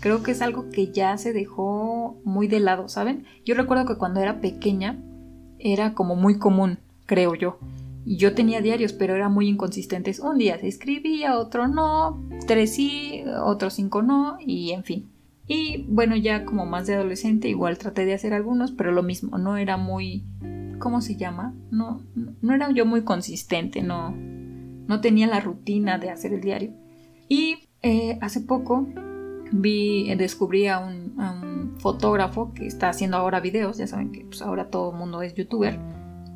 Creo 0.00 0.22
que 0.22 0.30
es 0.30 0.40
algo 0.40 0.70
que 0.70 0.90
ya 0.90 1.16
se 1.18 1.32
dejó 1.32 2.18
muy 2.24 2.48
de 2.48 2.60
lado, 2.60 2.88
¿saben? 2.88 3.26
Yo 3.44 3.54
recuerdo 3.54 3.84
que 3.84 3.96
cuando 3.96 4.20
era 4.20 4.40
pequeña 4.40 4.98
era 5.58 5.92
como 5.94 6.16
muy 6.16 6.38
común, 6.38 6.78
creo 7.06 7.34
yo. 7.34 7.58
Yo 8.06 8.34
tenía 8.34 8.62
diarios, 8.62 8.94
pero 8.94 9.14
eran 9.14 9.32
muy 9.32 9.46
inconsistentes. 9.48 10.20
Un 10.20 10.38
día 10.38 10.58
se 10.58 10.68
escribía, 10.68 11.38
otro 11.38 11.68
no, 11.68 12.24
tres 12.46 12.74
sí, 12.74 13.22
otros 13.44 13.74
cinco 13.74 14.00
no, 14.00 14.38
y 14.40 14.70
en 14.70 14.84
fin. 14.84 15.10
Y 15.46 15.84
bueno, 15.88 16.16
ya 16.16 16.44
como 16.44 16.64
más 16.64 16.86
de 16.86 16.94
adolescente, 16.94 17.48
igual 17.48 17.76
traté 17.76 18.06
de 18.06 18.14
hacer 18.14 18.32
algunos, 18.32 18.72
pero 18.72 18.92
lo 18.92 19.02
mismo, 19.02 19.36
no 19.36 19.58
era 19.58 19.76
muy. 19.76 20.24
¿Cómo 20.78 21.02
se 21.02 21.16
llama? 21.16 21.54
No, 21.70 22.00
no 22.40 22.54
era 22.54 22.70
yo 22.70 22.86
muy 22.86 23.02
consistente, 23.02 23.82
no, 23.82 24.12
no 24.12 25.00
tenía 25.02 25.26
la 25.26 25.40
rutina 25.40 25.98
de 25.98 26.08
hacer 26.08 26.32
el 26.32 26.40
diario. 26.40 26.72
Y 27.28 27.68
eh, 27.82 28.16
hace 28.22 28.40
poco 28.40 28.88
vi, 29.52 30.14
descubrí 30.14 30.66
a 30.66 30.78
un, 30.78 31.10
fotógrafo 31.78 32.52
que 32.52 32.66
está 32.66 32.90
haciendo 32.90 33.16
ahora 33.16 33.40
videos, 33.40 33.78
ya 33.78 33.86
saben 33.86 34.12
que 34.12 34.26
pues, 34.26 34.42
ahora 34.42 34.68
todo 34.68 34.90
el 34.90 34.98
mundo 34.98 35.22
es 35.22 35.34
youtuber, 35.34 35.78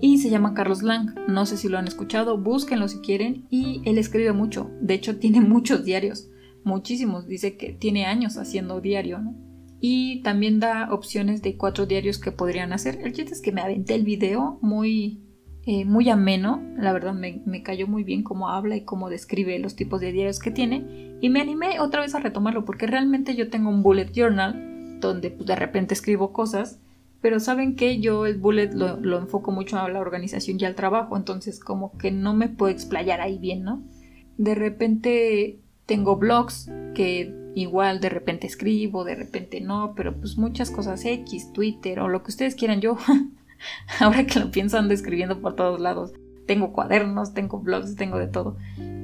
y 0.01 0.19
se 0.19 0.31
llama 0.31 0.55
Carlos 0.55 0.83
Lang, 0.83 1.15
no 1.29 1.45
sé 1.45 1.59
si 1.59 1.69
lo 1.69 1.77
han 1.77 1.87
escuchado, 1.87 2.39
búsquenlo 2.39 2.89
si 2.89 2.99
quieren, 3.01 3.47
y 3.51 3.83
él 3.85 3.99
escribe 3.99 4.33
mucho, 4.33 4.71
de 4.81 4.95
hecho 4.95 5.17
tiene 5.19 5.41
muchos 5.41 5.85
diarios, 5.85 6.31
muchísimos, 6.65 7.27
dice 7.27 7.57
que 7.59 7.73
tiene 7.73 8.07
años 8.07 8.39
haciendo 8.39 8.81
diario, 8.81 9.19
¿no? 9.19 9.35
Y 9.81 10.23
también 10.23 10.61
da 10.61 10.89
opciones 10.93 11.43
de 11.43 11.59
cuatro 11.59 11.85
diarios 11.85 12.17
que 12.17 12.33
podrían 12.33 12.73
hacer. 12.73 13.01
El 13.03 13.13
chiste 13.13 13.35
es 13.35 13.43
que 13.43 13.53
me 13.53 13.61
aventé 13.61 13.95
el 13.95 14.05
video 14.05 14.59
muy, 14.63 15.21
eh, 15.67 15.85
muy 15.85 16.11
ameno, 16.11 16.63
la 16.77 16.93
verdad 16.93 17.15
me, 17.15 17.63
cayó 17.63 17.87
muy 17.87 18.05
bien 18.05 18.23
cómo 18.23 18.51
habla 18.51 18.77
y 18.77 18.83
cómo 18.83 19.09
describe 19.09 19.59
los 19.59 19.77
tipos 19.77 20.01
de 20.01 20.13
diarios 20.13 20.39
que 20.39 20.51
tiene 20.51 21.17
y 21.23 21.31
me 21.31 21.41
animé 21.41 21.81
otra 21.81 22.03
vez 22.03 22.15
a 22.15 22.21
retomarlo 22.21 22.67
porque 22.67 22.87
realmente 22.87 23.35
yo 23.35 23.49
tengo 23.49 23.71
un 23.71 23.83
bullet 23.83 24.13
journal 24.13 25.01
donde 25.01 25.31
pues, 25.31 25.47
de 25.47 25.57
repente 25.57 25.95
escribo 25.95 26.33
cosas, 26.33 26.81
pero 27.23 27.41
saben 27.41 27.77
que 27.77 28.01
yo 28.01 28.27
el 28.27 28.37
bullet 28.37 28.73
lo, 28.75 29.01
lo, 29.01 29.19
enfoco 29.19 29.53
mucho 29.53 29.79
a 29.79 29.89
la 29.89 30.01
organización 30.01 30.59
y 30.61 30.67
al 30.67 30.75
trabajo, 30.75 31.17
entonces 31.17 31.59
como 31.61 31.97
que 31.97 32.11
no 32.11 32.35
me 32.35 32.49
puedo 32.49 32.71
explayar 32.71 33.23
ahí 33.23 33.39
bien, 33.39 33.65
¿no? 33.65 33.83
De 34.37 34.55
repente 34.55 35.61
tengo 35.87 36.17
blogs 36.17 36.71
que 36.95 37.35
igual 37.55 38.01
de 38.01 38.09
repente 38.09 38.47
escribo, 38.47 39.05
de 39.05 39.15
repente 39.15 39.61
no, 39.61 39.95
pero 39.97 40.15
pues 40.15 40.37
muchas 40.37 40.71
cosas 40.71 41.05
X, 41.05 41.53
Twitter 41.53 42.01
o 42.01 42.09
lo 42.09 42.23
que 42.23 42.31
ustedes 42.31 42.55
quieran 42.55 42.81
yo. 42.81 42.99
Ahora 44.01 44.27
que 44.27 44.39
lo 44.39 44.51
pienso 44.51 44.79
ando 44.79 44.95
escribiendo 44.95 45.41
por 45.41 45.55
todos 45.57 45.81
lados. 45.81 46.13
Tengo 46.47 46.73
cuadernos, 46.73 47.35
tengo 47.35 47.61
blogs, 47.61 47.97
tengo 47.97 48.19
de 48.19 48.29
todo. 48.29 48.57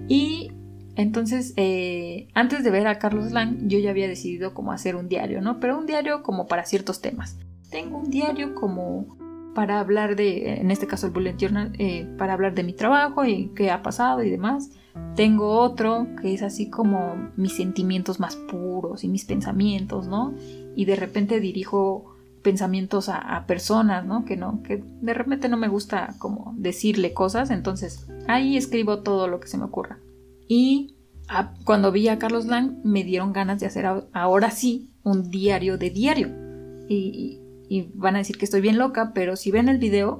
Y 0.09 0.53
entonces, 0.97 1.55
eh, 1.57 2.29
antes 2.35 2.65
de 2.65 2.71
ver 2.71 2.87
a 2.87 2.99
Carlos 2.99 3.33
Lang, 3.33 3.69
yo 3.69 3.79
ya 3.79 3.91
había 3.91 4.09
decidido 4.09 4.53
cómo 4.53 4.73
hacer 4.73 4.97
un 4.97 5.09
diario, 5.09 5.41
¿no? 5.41 5.61
Pero 5.61 5.79
un 5.79 5.87
diario 5.87 6.23
como 6.23 6.47
para 6.47 6.65
ciertos 6.65 7.01
temas. 7.01 7.39
Tengo 7.71 7.99
un 7.99 8.11
diario 8.11 8.55
como 8.55 9.17
para 9.55 9.81
hablar 9.81 10.17
de, 10.17 10.61
en 10.61 10.71
este 10.71 10.87
caso 10.87 11.07
el 11.07 11.13
bullet 11.13 11.37
journal, 11.37 11.73
eh, 11.79 12.07
para 12.19 12.35
hablar 12.35 12.55
de 12.55 12.65
mi 12.65 12.73
trabajo 12.73 13.25
y 13.25 13.53
qué 13.55 13.71
ha 13.71 13.83
pasado 13.83 14.23
y 14.23 14.31
demás. 14.31 14.71
Tengo 15.17 15.59
otro 15.59 16.07
que 16.21 16.35
es 16.35 16.43
así 16.43 16.69
como 16.69 17.31
mis 17.37 17.57
sentimientos 17.57 18.21
más 18.21 18.37
puros 18.37 19.05
y 19.05 19.09
mis 19.09 19.25
pensamientos, 19.25 20.07
¿no? 20.09 20.35
Y 20.77 20.85
de 20.85 20.97
repente 20.97 21.41
dirijo 21.41 22.10
pensamientos 22.43 23.09
a, 23.09 23.45
personas, 23.47 24.05
¿no? 24.07 24.25
Que 24.25 24.37
no, 24.37 24.63
que 24.63 24.83
de 25.01 25.15
repente 25.15 25.49
no 25.49 25.57
me 25.57 25.69
gusta 25.69 26.15
como 26.19 26.55
decirle 26.57 27.13
cosas, 27.13 27.51
entonces 27.51 28.07
ahí 28.29 28.57
escribo 28.57 29.03
todo 29.03 29.29
lo 29.29 29.41
que 29.41 29.49
se 29.49 29.59
me 29.59 29.65
ocurra. 29.65 29.99
Y 30.49 30.97
cuando 31.65 31.93
vi 31.93 32.09
a 32.09 32.19
Carlos 32.19 32.47
Lang 32.47 32.81
me 32.83 33.05
dieron 33.05 33.33
ganas 33.33 33.61
de 33.61 33.67
hacer 33.67 33.87
ahora 34.13 34.51
sí 34.51 34.91
un 35.03 35.31
diario 35.31 35.79
de 35.79 35.91
diario. 35.91 36.29
Y, 36.89 37.39
van 37.95 38.17
a 38.17 38.19
decir 38.19 38.37
que 38.37 38.45
estoy 38.45 38.61
bien 38.61 38.79
loca, 38.79 39.13
pero 39.15 39.37
si 39.37 39.53
ven 39.53 39.69
el 39.69 39.79
video, 39.79 40.19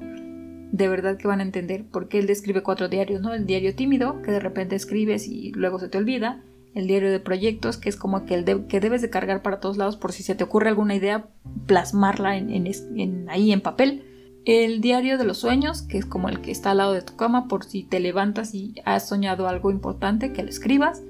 de 0.71 0.89
verdad 0.89 1.17
que 1.17 1.27
van 1.27 1.41
a 1.41 1.43
entender 1.43 1.85
por 1.85 2.07
qué 2.07 2.21
él 2.21 2.29
describe 2.29 2.63
cuatro 2.63 2.89
diarios, 2.89 3.21
¿no? 3.21 3.35
El 3.35 3.45
diario 3.45 3.75
tímido, 3.75 4.23
que 4.23 4.31
de 4.31 4.39
repente 4.39 4.77
escribes 4.77 5.27
y 5.27 5.51
luego 5.51 5.81
se 5.81 5.89
te 5.89 5.99
olvida 5.99 6.45
el 6.75 6.87
diario 6.87 7.11
de 7.11 7.21
proyectos, 7.21 7.77
que 7.77 7.89
es 7.89 7.97
como 7.97 8.17
aquel 8.17 8.45
que 8.69 8.81
debes 8.81 9.03
de 9.03 9.11
cargar 9.11 9.43
para 9.43 9.61
todos 9.61 9.77
lados 9.77 9.97
por 9.97 10.13
si 10.13 10.23
se 10.23 10.35
te 10.35 10.45
ocurre 10.45 10.69
alguna 10.69 10.95
idea, 10.95 11.29
plasmarla 11.67 12.31
ahí 12.31 13.53
en 13.53 13.61
papel. 13.61 14.05
El 14.45 14.81
diario 14.81 15.19
de 15.19 15.25
los 15.25 15.39
sueños, 15.39 15.83
que 15.83 15.99
es 15.99 16.07
como 16.07 16.29
el 16.29 16.41
que 16.41 16.51
está 16.51 16.71
al 16.71 16.79
lado 16.79 16.93
de 16.93 17.03
tu 17.03 17.17
cama 17.17 17.47
por 17.47 17.65
si 17.65 17.83
te 17.83 18.01
levantas 18.01 18.55
y 18.55 18.75
has 18.85 19.09
soñado 19.09 19.49
algo 19.49 19.71
importante, 19.71 20.33
que 20.33 20.43
lo 20.43 20.49
escribas. 20.49 21.03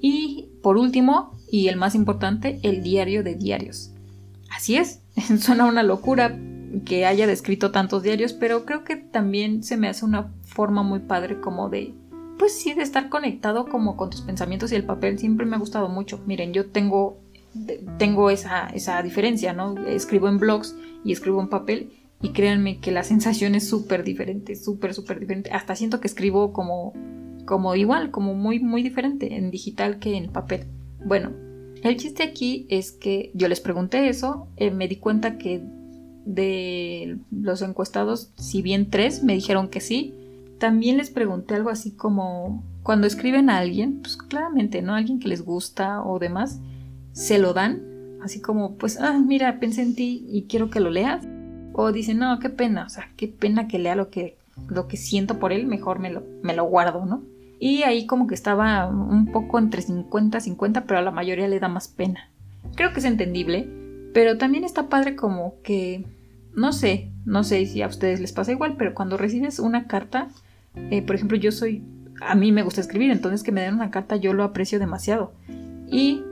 Y 0.00 0.48
por 0.62 0.78
último, 0.78 1.36
y 1.50 1.68
el 1.68 1.76
más 1.76 1.94
importante, 1.94 2.58
el 2.62 2.82
diario 2.82 3.22
de 3.22 3.34
diarios. 3.34 3.92
Así 4.50 4.76
es, 4.76 5.02
suena 5.38 5.66
una 5.66 5.82
locura 5.82 6.38
que 6.84 7.04
haya 7.04 7.26
descrito 7.26 7.70
tantos 7.70 8.02
diarios, 8.02 8.32
pero 8.32 8.64
creo 8.64 8.84
que 8.84 8.96
también 8.96 9.62
se 9.62 9.76
me 9.76 9.88
hace 9.88 10.04
una 10.04 10.32
forma 10.42 10.82
muy 10.82 11.00
padre 11.00 11.40
como 11.40 11.68
de 11.68 11.94
pues 12.40 12.58
sí, 12.58 12.72
de 12.72 12.82
estar 12.82 13.10
conectado 13.10 13.66
como 13.66 13.98
con 13.98 14.08
tus 14.08 14.22
pensamientos 14.22 14.72
y 14.72 14.74
el 14.74 14.84
papel 14.84 15.18
siempre 15.18 15.44
me 15.44 15.56
ha 15.56 15.58
gustado 15.58 15.90
mucho. 15.90 16.22
Miren, 16.26 16.54
yo 16.54 16.70
tengo, 16.70 17.20
tengo 17.98 18.30
esa, 18.30 18.68
esa 18.68 19.02
diferencia, 19.02 19.52
¿no? 19.52 19.76
Escribo 19.86 20.26
en 20.26 20.38
blogs 20.38 20.74
y 21.04 21.12
escribo 21.12 21.42
en 21.42 21.50
papel 21.50 21.92
y 22.22 22.30
créanme 22.30 22.80
que 22.80 22.92
la 22.92 23.02
sensación 23.02 23.54
es 23.54 23.68
súper 23.68 24.04
diferente, 24.04 24.56
súper, 24.56 24.94
súper 24.94 25.20
diferente. 25.20 25.50
Hasta 25.50 25.76
siento 25.76 26.00
que 26.00 26.06
escribo 26.06 26.54
como, 26.54 26.94
como 27.44 27.74
igual, 27.74 28.10
como 28.10 28.32
muy, 28.32 28.58
muy 28.58 28.82
diferente 28.82 29.36
en 29.36 29.50
digital 29.50 29.98
que 29.98 30.16
en 30.16 30.32
papel. 30.32 30.64
Bueno, 31.04 31.32
el 31.82 31.98
chiste 31.98 32.22
aquí 32.22 32.66
es 32.70 32.90
que 32.90 33.32
yo 33.34 33.48
les 33.48 33.60
pregunté 33.60 34.08
eso, 34.08 34.48
eh, 34.56 34.70
me 34.70 34.88
di 34.88 34.96
cuenta 34.96 35.36
que 35.36 35.62
de 36.24 37.18
los 37.30 37.60
encuestados, 37.60 38.32
si 38.36 38.62
bien 38.62 38.88
tres 38.88 39.22
me 39.22 39.34
dijeron 39.34 39.68
que 39.68 39.82
sí, 39.82 40.14
también 40.60 40.98
les 40.98 41.10
pregunté 41.10 41.54
algo 41.54 41.70
así 41.70 41.90
como 41.90 42.62
cuando 42.82 43.06
escriben 43.06 43.50
a 43.50 43.58
alguien, 43.58 44.00
pues 44.00 44.16
claramente, 44.16 44.82
¿no? 44.82 44.94
Alguien 44.94 45.18
que 45.18 45.28
les 45.28 45.42
gusta 45.42 46.02
o 46.02 46.18
demás, 46.18 46.60
se 47.12 47.38
lo 47.38 47.54
dan, 47.54 47.82
así 48.22 48.40
como, 48.40 48.76
pues, 48.76 49.00
ah, 49.00 49.18
mira, 49.18 49.58
pensé 49.58 49.82
en 49.82 49.94
ti 49.94 50.24
y 50.28 50.44
quiero 50.44 50.70
que 50.70 50.80
lo 50.80 50.90
leas. 50.90 51.26
O 51.72 51.92
dicen, 51.92 52.18
no, 52.18 52.38
qué 52.38 52.50
pena, 52.50 52.84
o 52.84 52.88
sea, 52.90 53.10
qué 53.16 53.26
pena 53.26 53.68
que 53.68 53.78
lea 53.78 53.96
lo 53.96 54.10
que, 54.10 54.36
lo 54.68 54.86
que 54.86 54.98
siento 54.98 55.38
por 55.38 55.52
él, 55.52 55.66
mejor 55.66 55.98
me 55.98 56.10
lo, 56.10 56.24
me 56.42 56.54
lo 56.54 56.64
guardo, 56.64 57.06
¿no? 57.06 57.22
Y 57.58 57.82
ahí 57.82 58.06
como 58.06 58.26
que 58.26 58.34
estaba 58.34 58.86
un 58.86 59.32
poco 59.32 59.58
entre 59.58 59.80
50 59.80 60.40
50, 60.40 60.84
pero 60.84 60.98
a 60.98 61.02
la 61.02 61.10
mayoría 61.10 61.48
le 61.48 61.60
da 61.60 61.68
más 61.68 61.88
pena. 61.88 62.28
Creo 62.74 62.92
que 62.92 63.00
es 63.00 63.06
entendible, 63.06 63.66
pero 64.12 64.36
también 64.36 64.64
está 64.64 64.88
padre 64.88 65.16
como 65.16 65.54
que, 65.62 66.04
no 66.54 66.72
sé, 66.72 67.10
no 67.24 67.44
sé 67.44 67.64
si 67.64 67.80
a 67.80 67.88
ustedes 67.88 68.20
les 68.20 68.32
pasa 68.32 68.52
igual, 68.52 68.76
pero 68.76 68.94
cuando 68.94 69.16
recibes 69.16 69.58
una 69.58 69.86
carta, 69.86 70.28
eh, 70.74 71.02
por 71.02 71.16
ejemplo, 71.16 71.36
yo 71.36 71.52
soy, 71.52 71.84
a 72.20 72.34
mí 72.34 72.52
me 72.52 72.62
gusta 72.62 72.80
escribir, 72.80 73.10
entonces 73.10 73.42
que 73.42 73.52
me 73.52 73.62
den 73.62 73.74
una 73.74 73.90
carta 73.90 74.16
yo 74.16 74.32
lo 74.32 74.44
aprecio 74.44 74.78
demasiado. 74.78 75.32
Y 75.88 76.22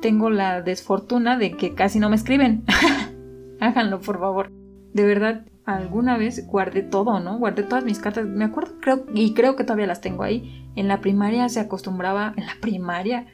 tengo 0.00 0.30
la 0.30 0.62
desfortuna 0.62 1.38
de 1.38 1.52
que 1.52 1.74
casi 1.74 1.98
no 1.98 2.10
me 2.10 2.16
escriben. 2.16 2.64
Háganlo, 3.60 4.00
por 4.00 4.18
favor. 4.18 4.50
De 4.92 5.04
verdad, 5.04 5.46
alguna 5.64 6.16
vez 6.16 6.46
guardé 6.46 6.82
todo, 6.82 7.20
¿no? 7.20 7.38
Guardé 7.38 7.62
todas 7.62 7.84
mis 7.84 7.98
cartas. 7.98 8.26
Me 8.26 8.44
acuerdo, 8.44 8.78
creo, 8.80 9.06
y 9.14 9.34
creo 9.34 9.56
que 9.56 9.64
todavía 9.64 9.86
las 9.86 10.00
tengo 10.00 10.22
ahí. 10.22 10.70
En 10.76 10.88
la 10.88 11.00
primaria 11.00 11.48
se 11.48 11.60
acostumbraba, 11.60 12.34
en 12.36 12.46
la 12.46 12.54
primaria 12.60 13.26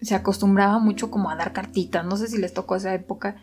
se 0.00 0.14
acostumbraba 0.14 0.78
mucho 0.78 1.10
como 1.10 1.30
a 1.30 1.36
dar 1.36 1.52
cartitas. 1.52 2.04
No 2.04 2.16
sé 2.16 2.28
si 2.28 2.38
les 2.38 2.54
tocó 2.54 2.76
esa 2.76 2.94
época. 2.94 3.36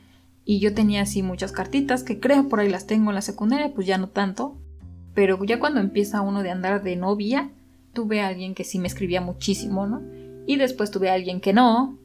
Y 0.43 0.59
yo 0.59 0.75
tenía 0.75 1.01
así 1.01 1.23
muchas 1.23 1.51
cartitas 1.51 2.03
que 2.03 2.19
creo 2.19 2.47
por 2.47 2.59
ahí 2.59 2.69
las 2.69 2.85
tengo 2.85 3.09
en 3.09 3.15
la 3.15 3.21
secundaria, 3.21 3.73
pues 3.73 3.87
ya 3.87 3.97
no 3.97 4.09
tanto 4.09 4.59
pero 5.15 5.43
ya 5.43 5.59
cuando 5.59 5.79
empieza 5.79 6.21
uno 6.21 6.43
de 6.43 6.51
andar 6.51 6.83
de 6.83 6.95
novia, 6.97 7.49
tuve 7.93 8.21
a 8.21 8.27
alguien 8.27 8.53
que 8.53 8.65
sí 8.65 8.77
me 8.77 8.87
escribía 8.87 9.21
muchísimo, 9.21 9.87
¿no? 9.87 10.03
Y 10.45 10.57
después 10.57 10.91
tuve 10.91 11.09
a 11.09 11.13
alguien 11.13 11.41
que 11.41 11.53
no. 11.53 11.97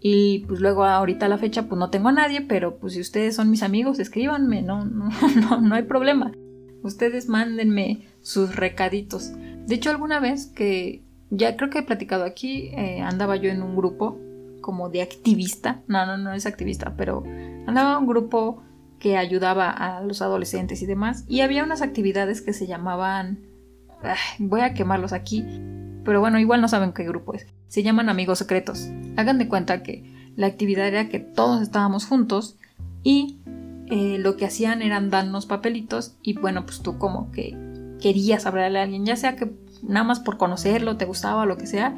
Y 0.00 0.40
pues 0.40 0.60
luego 0.60 0.84
ahorita 0.84 1.26
a 1.26 1.28
la 1.30 1.38
fecha 1.38 1.68
pues 1.68 1.78
no 1.78 1.88
tengo 1.88 2.08
a 2.08 2.12
nadie, 2.12 2.42
pero 2.42 2.76
pues 2.76 2.92
si 2.92 3.00
ustedes 3.00 3.34
son 3.36 3.50
mis 3.50 3.62
amigos, 3.62 3.98
escríbanme, 3.98 4.60
no, 4.60 4.84
no, 4.84 5.08
no, 5.40 5.60
no 5.60 5.74
hay 5.74 5.84
problema. 5.84 6.32
Ustedes 6.82 7.28
mándenme 7.28 8.06
sus 8.20 8.54
recaditos. 8.54 9.32
De 9.66 9.74
hecho, 9.74 9.90
alguna 9.90 10.20
vez 10.20 10.46
que 10.46 11.02
ya 11.30 11.56
creo 11.56 11.70
que 11.70 11.78
he 11.78 11.82
platicado 11.82 12.24
aquí, 12.24 12.68
eh, 12.76 13.00
andaba 13.00 13.36
yo 13.36 13.50
en 13.50 13.62
un 13.62 13.76
grupo 13.76 14.18
como 14.60 14.90
de 14.90 15.02
activista. 15.02 15.82
No, 15.86 16.04
no, 16.06 16.18
no 16.18 16.32
es 16.32 16.46
activista, 16.46 16.94
pero 16.96 17.24
andaba 17.66 17.92
en 17.92 17.98
un 17.98 18.06
grupo 18.06 18.62
que 19.06 19.16
ayudaba 19.16 19.70
a 19.70 20.00
los 20.00 20.20
adolescentes 20.20 20.82
y 20.82 20.86
demás. 20.86 21.24
Y 21.28 21.42
había 21.42 21.62
unas 21.62 21.80
actividades 21.80 22.42
que 22.42 22.52
se 22.52 22.66
llamaban... 22.66 23.38
voy 24.40 24.62
a 24.62 24.74
quemarlos 24.74 25.12
aquí, 25.12 25.44
pero 26.04 26.18
bueno, 26.18 26.40
igual 26.40 26.60
no 26.60 26.66
saben 26.66 26.92
qué 26.92 27.04
grupo 27.04 27.32
es. 27.32 27.46
Se 27.68 27.84
llaman 27.84 28.08
amigos 28.08 28.38
secretos. 28.40 28.88
Hagan 29.16 29.38
de 29.38 29.46
cuenta 29.46 29.84
que 29.84 30.12
la 30.34 30.48
actividad 30.48 30.88
era 30.88 31.08
que 31.08 31.20
todos 31.20 31.62
estábamos 31.62 32.04
juntos 32.04 32.56
y 33.04 33.38
eh, 33.86 34.18
lo 34.18 34.36
que 34.36 34.44
hacían 34.44 34.82
eran 34.82 35.08
darnos 35.08 35.46
papelitos 35.46 36.16
y 36.20 36.32
bueno, 36.32 36.66
pues 36.66 36.82
tú 36.82 36.98
como 36.98 37.30
que 37.30 37.56
querías 38.00 38.44
hablarle 38.44 38.80
a 38.80 38.82
alguien, 38.82 39.06
ya 39.06 39.14
sea 39.14 39.36
que 39.36 39.52
nada 39.84 40.02
más 40.02 40.18
por 40.18 40.36
conocerlo, 40.36 40.96
te 40.96 41.04
gustaba, 41.04 41.46
lo 41.46 41.56
que 41.56 41.68
sea, 41.68 41.96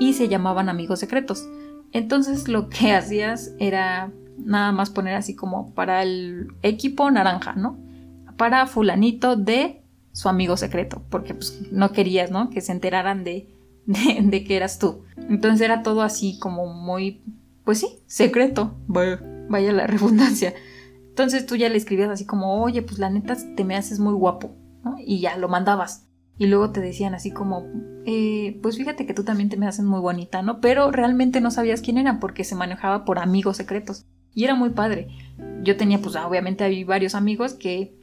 y 0.00 0.14
se 0.14 0.28
llamaban 0.28 0.70
amigos 0.70 1.00
secretos. 1.00 1.46
Entonces 1.92 2.48
lo 2.48 2.70
que 2.70 2.92
hacías 2.94 3.52
era 3.58 4.10
nada 4.44 4.72
más 4.72 4.90
poner 4.90 5.14
así 5.14 5.34
como 5.34 5.74
para 5.74 6.02
el 6.02 6.48
equipo 6.62 7.10
naranja, 7.10 7.54
¿no? 7.54 7.78
Para 8.36 8.66
fulanito 8.66 9.36
de 9.36 9.82
su 10.12 10.28
amigo 10.28 10.56
secreto, 10.56 11.02
porque 11.10 11.34
pues 11.34 11.60
no 11.70 11.92
querías, 11.92 12.30
¿no? 12.30 12.50
Que 12.50 12.60
se 12.60 12.72
enteraran 12.72 13.24
de, 13.24 13.48
de, 13.86 14.44
que 14.44 14.56
eras 14.56 14.78
tú. 14.78 15.04
Entonces 15.28 15.60
era 15.60 15.82
todo 15.82 16.02
así 16.02 16.38
como 16.38 16.66
muy, 16.66 17.22
pues 17.64 17.78
sí, 17.78 17.98
secreto, 18.06 18.74
vaya, 18.86 19.72
la 19.72 19.86
redundancia. 19.86 20.54
Entonces 21.08 21.46
tú 21.46 21.56
ya 21.56 21.68
le 21.68 21.76
escribías 21.76 22.10
así 22.10 22.26
como, 22.26 22.62
oye, 22.62 22.82
pues 22.82 22.98
la 22.98 23.10
neta 23.10 23.36
te 23.56 23.64
me 23.64 23.76
haces 23.76 23.98
muy 23.98 24.14
guapo, 24.14 24.52
¿no? 24.84 24.96
Y 24.98 25.20
ya 25.20 25.36
lo 25.36 25.48
mandabas. 25.48 26.06
Y 26.38 26.46
luego 26.46 26.70
te 26.70 26.80
decían 26.80 27.14
así 27.14 27.32
como, 27.32 27.64
eh, 28.06 28.58
pues 28.62 28.76
fíjate 28.76 29.06
que 29.06 29.14
tú 29.14 29.24
también 29.24 29.48
te 29.48 29.56
me 29.56 29.66
haces 29.66 29.84
muy 29.84 30.00
bonita, 30.00 30.42
¿no? 30.42 30.60
Pero 30.60 30.92
realmente 30.92 31.40
no 31.40 31.50
sabías 31.50 31.80
quién 31.80 31.98
era 31.98 32.20
porque 32.20 32.44
se 32.44 32.54
manejaba 32.54 33.04
por 33.04 33.18
amigos 33.18 33.56
secretos. 33.56 34.06
Y 34.34 34.44
era 34.44 34.54
muy 34.54 34.70
padre. 34.70 35.08
Yo 35.62 35.76
tenía, 35.76 36.00
pues 36.00 36.16
obviamente 36.16 36.64
había 36.64 36.84
varios 36.86 37.14
amigos 37.14 37.54
que 37.54 37.94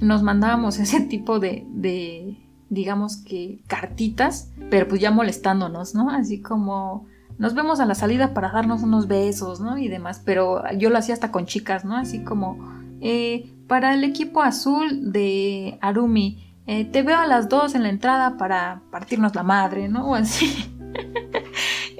nos 0.00 0.22
mandábamos 0.22 0.78
ese 0.80 1.00
tipo 1.00 1.38
de, 1.38 1.64
de, 1.68 2.38
digamos 2.68 3.16
que, 3.16 3.60
cartitas, 3.66 4.50
pero 4.70 4.88
pues 4.88 5.00
ya 5.00 5.10
molestándonos, 5.10 5.94
¿no? 5.94 6.10
Así 6.10 6.40
como, 6.40 7.06
nos 7.38 7.54
vemos 7.54 7.80
a 7.80 7.86
la 7.86 7.94
salida 7.94 8.34
para 8.34 8.50
darnos 8.50 8.82
unos 8.82 9.08
besos, 9.08 9.60
¿no? 9.60 9.78
Y 9.78 9.88
demás, 9.88 10.22
pero 10.24 10.62
yo 10.78 10.90
lo 10.90 10.98
hacía 10.98 11.14
hasta 11.14 11.30
con 11.30 11.46
chicas, 11.46 11.84
¿no? 11.84 11.96
Así 11.96 12.24
como, 12.24 12.58
eh, 13.00 13.52
para 13.66 13.94
el 13.94 14.04
equipo 14.04 14.42
azul 14.42 15.12
de 15.12 15.78
Arumi, 15.80 16.54
eh, 16.66 16.84
te 16.84 17.02
veo 17.02 17.18
a 17.18 17.26
las 17.26 17.48
dos 17.48 17.74
en 17.74 17.82
la 17.82 17.88
entrada 17.88 18.36
para 18.36 18.82
partirnos 18.90 19.34
la 19.34 19.42
madre, 19.42 19.88
¿no? 19.88 20.06
O 20.10 20.14
así. 20.14 20.54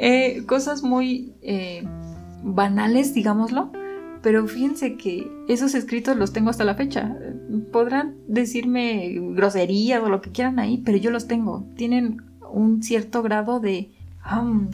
Eh, 0.04 0.46
cosas 0.46 0.82
muy 0.82 1.36
banales, 2.42 3.14
digámoslo, 3.14 3.70
pero 4.22 4.46
fíjense 4.46 4.96
que 4.96 5.30
esos 5.48 5.74
escritos 5.74 6.16
los 6.16 6.32
tengo 6.32 6.50
hasta 6.50 6.64
la 6.64 6.76
fecha. 6.76 7.16
Podrán 7.72 8.16
decirme 8.28 9.12
groserías 9.34 10.02
o 10.02 10.08
lo 10.08 10.20
que 10.20 10.30
quieran 10.30 10.58
ahí, 10.58 10.78
pero 10.78 10.96
yo 10.98 11.10
los 11.10 11.26
tengo. 11.26 11.66
Tienen 11.76 12.22
un 12.50 12.82
cierto 12.82 13.22
grado 13.22 13.60
de... 13.60 13.92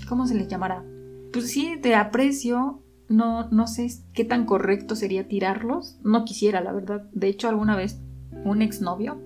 ¿Cómo 0.09 0.27
se 0.27 0.35
les 0.35 0.49
llamará? 0.49 0.85
Pues 1.33 1.51
sí, 1.51 1.77
de 1.77 1.95
aprecio. 1.95 2.83
No, 3.09 3.49
no 3.49 3.67
sé 3.67 3.89
qué 4.13 4.25
tan 4.27 4.45
correcto 4.45 4.95
sería 4.95 5.29
tirarlos. 5.29 5.99
No 6.05 6.27
quisiera, 6.27 6.61
la 6.61 6.73
verdad. 6.73 7.09
De 7.13 7.29
hecho, 7.29 7.49
alguna 7.49 7.75
vez 7.75 8.01
un 8.45 8.61
exnovio 8.61 9.19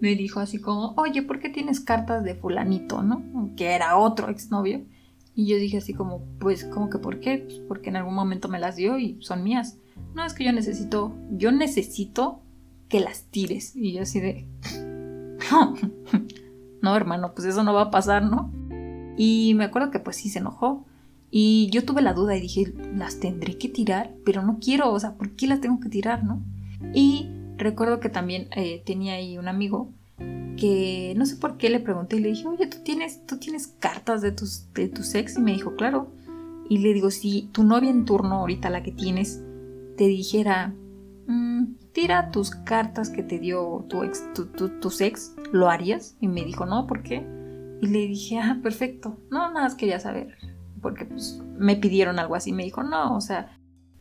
me 0.00 0.14
dijo 0.14 0.40
así 0.40 0.60
como, 0.60 0.94
oye, 0.96 1.22
¿por 1.22 1.40
qué 1.40 1.50
tienes 1.50 1.80
cartas 1.80 2.24
de 2.24 2.34
fulanito, 2.36 3.02
no? 3.02 3.50
Que 3.56 3.74
era 3.74 3.98
otro 3.98 4.30
exnovio. 4.30 4.82
Y 5.38 5.46
yo 5.46 5.56
dije 5.56 5.78
así 5.78 5.94
como, 5.94 6.24
pues, 6.40 6.64
¿cómo 6.64 6.90
que 6.90 6.98
por 6.98 7.20
qué? 7.20 7.38
Pues 7.38 7.60
porque 7.68 7.90
en 7.90 7.96
algún 7.96 8.16
momento 8.16 8.48
me 8.48 8.58
las 8.58 8.74
dio 8.74 8.98
y 8.98 9.22
son 9.22 9.44
mías. 9.44 9.78
No, 10.12 10.26
es 10.26 10.34
que 10.34 10.42
yo 10.42 10.50
necesito, 10.50 11.14
yo 11.30 11.52
necesito 11.52 12.40
que 12.88 12.98
las 12.98 13.22
tires. 13.22 13.76
Y 13.76 13.92
yo 13.92 14.02
así 14.02 14.18
de... 14.18 14.48
no, 16.82 16.96
hermano, 16.96 17.34
pues 17.36 17.46
eso 17.46 17.62
no 17.62 17.72
va 17.72 17.82
a 17.82 17.90
pasar, 17.92 18.24
¿no? 18.24 18.52
Y 19.16 19.54
me 19.54 19.62
acuerdo 19.62 19.92
que 19.92 20.00
pues 20.00 20.16
sí 20.16 20.28
se 20.28 20.40
enojó. 20.40 20.86
Y 21.30 21.70
yo 21.70 21.84
tuve 21.84 22.02
la 22.02 22.14
duda 22.14 22.36
y 22.36 22.40
dije, 22.40 22.74
las 22.96 23.20
tendré 23.20 23.58
que 23.58 23.68
tirar, 23.68 24.16
pero 24.24 24.42
no 24.42 24.58
quiero, 24.60 24.92
o 24.92 24.98
sea, 24.98 25.14
¿por 25.14 25.36
qué 25.36 25.46
las 25.46 25.60
tengo 25.60 25.78
que 25.78 25.88
tirar, 25.88 26.24
no? 26.24 26.42
Y 26.92 27.28
recuerdo 27.58 28.00
que 28.00 28.08
también 28.08 28.48
eh, 28.56 28.82
tenía 28.84 29.14
ahí 29.14 29.38
un 29.38 29.46
amigo 29.46 29.92
que 30.58 31.14
no 31.16 31.24
sé 31.24 31.36
por 31.36 31.56
qué 31.56 31.70
le 31.70 31.80
pregunté 31.80 32.16
y 32.16 32.20
le 32.20 32.30
dije, 32.30 32.46
oye, 32.46 32.66
¿tú 32.66 32.78
tienes, 32.82 33.24
tú 33.26 33.38
tienes 33.38 33.68
cartas 33.78 34.20
de 34.20 34.32
tus, 34.32 34.72
de 34.74 34.84
ex? 34.84 35.36
Y 35.36 35.40
me 35.40 35.52
dijo, 35.52 35.76
claro. 35.76 36.08
Y 36.68 36.78
le 36.78 36.92
digo, 36.92 37.10
si 37.10 37.48
tu 37.52 37.62
novia 37.62 37.90
en 37.90 38.04
turno, 38.04 38.36
ahorita 38.36 38.68
la 38.68 38.82
que 38.82 38.92
tienes, 38.92 39.42
te 39.96 40.04
dijera, 40.06 40.74
mm, 41.26 41.64
tira 41.92 42.30
tus 42.30 42.50
cartas 42.50 43.10
que 43.10 43.22
te 43.22 43.38
dio 43.38 43.86
tu 43.88 44.02
ex, 44.02 44.32
tu, 44.34 44.46
tu, 44.46 44.90
ex, 45.00 45.34
¿lo 45.52 45.70
harías? 45.70 46.16
Y 46.20 46.28
me 46.28 46.44
dijo, 46.44 46.66
no, 46.66 46.86
¿por 46.86 47.02
qué? 47.02 47.26
Y 47.80 47.86
le 47.86 48.06
dije, 48.06 48.38
ah, 48.38 48.58
perfecto. 48.62 49.18
No, 49.30 49.48
nada 49.48 49.62
más 49.62 49.74
quería 49.76 50.00
saber. 50.00 50.36
Porque 50.82 51.04
pues 51.04 51.42
me 51.56 51.76
pidieron 51.76 52.18
algo 52.18 52.34
así. 52.34 52.52
Me 52.52 52.64
dijo, 52.64 52.82
no, 52.82 53.16
o 53.16 53.20
sea, 53.20 53.57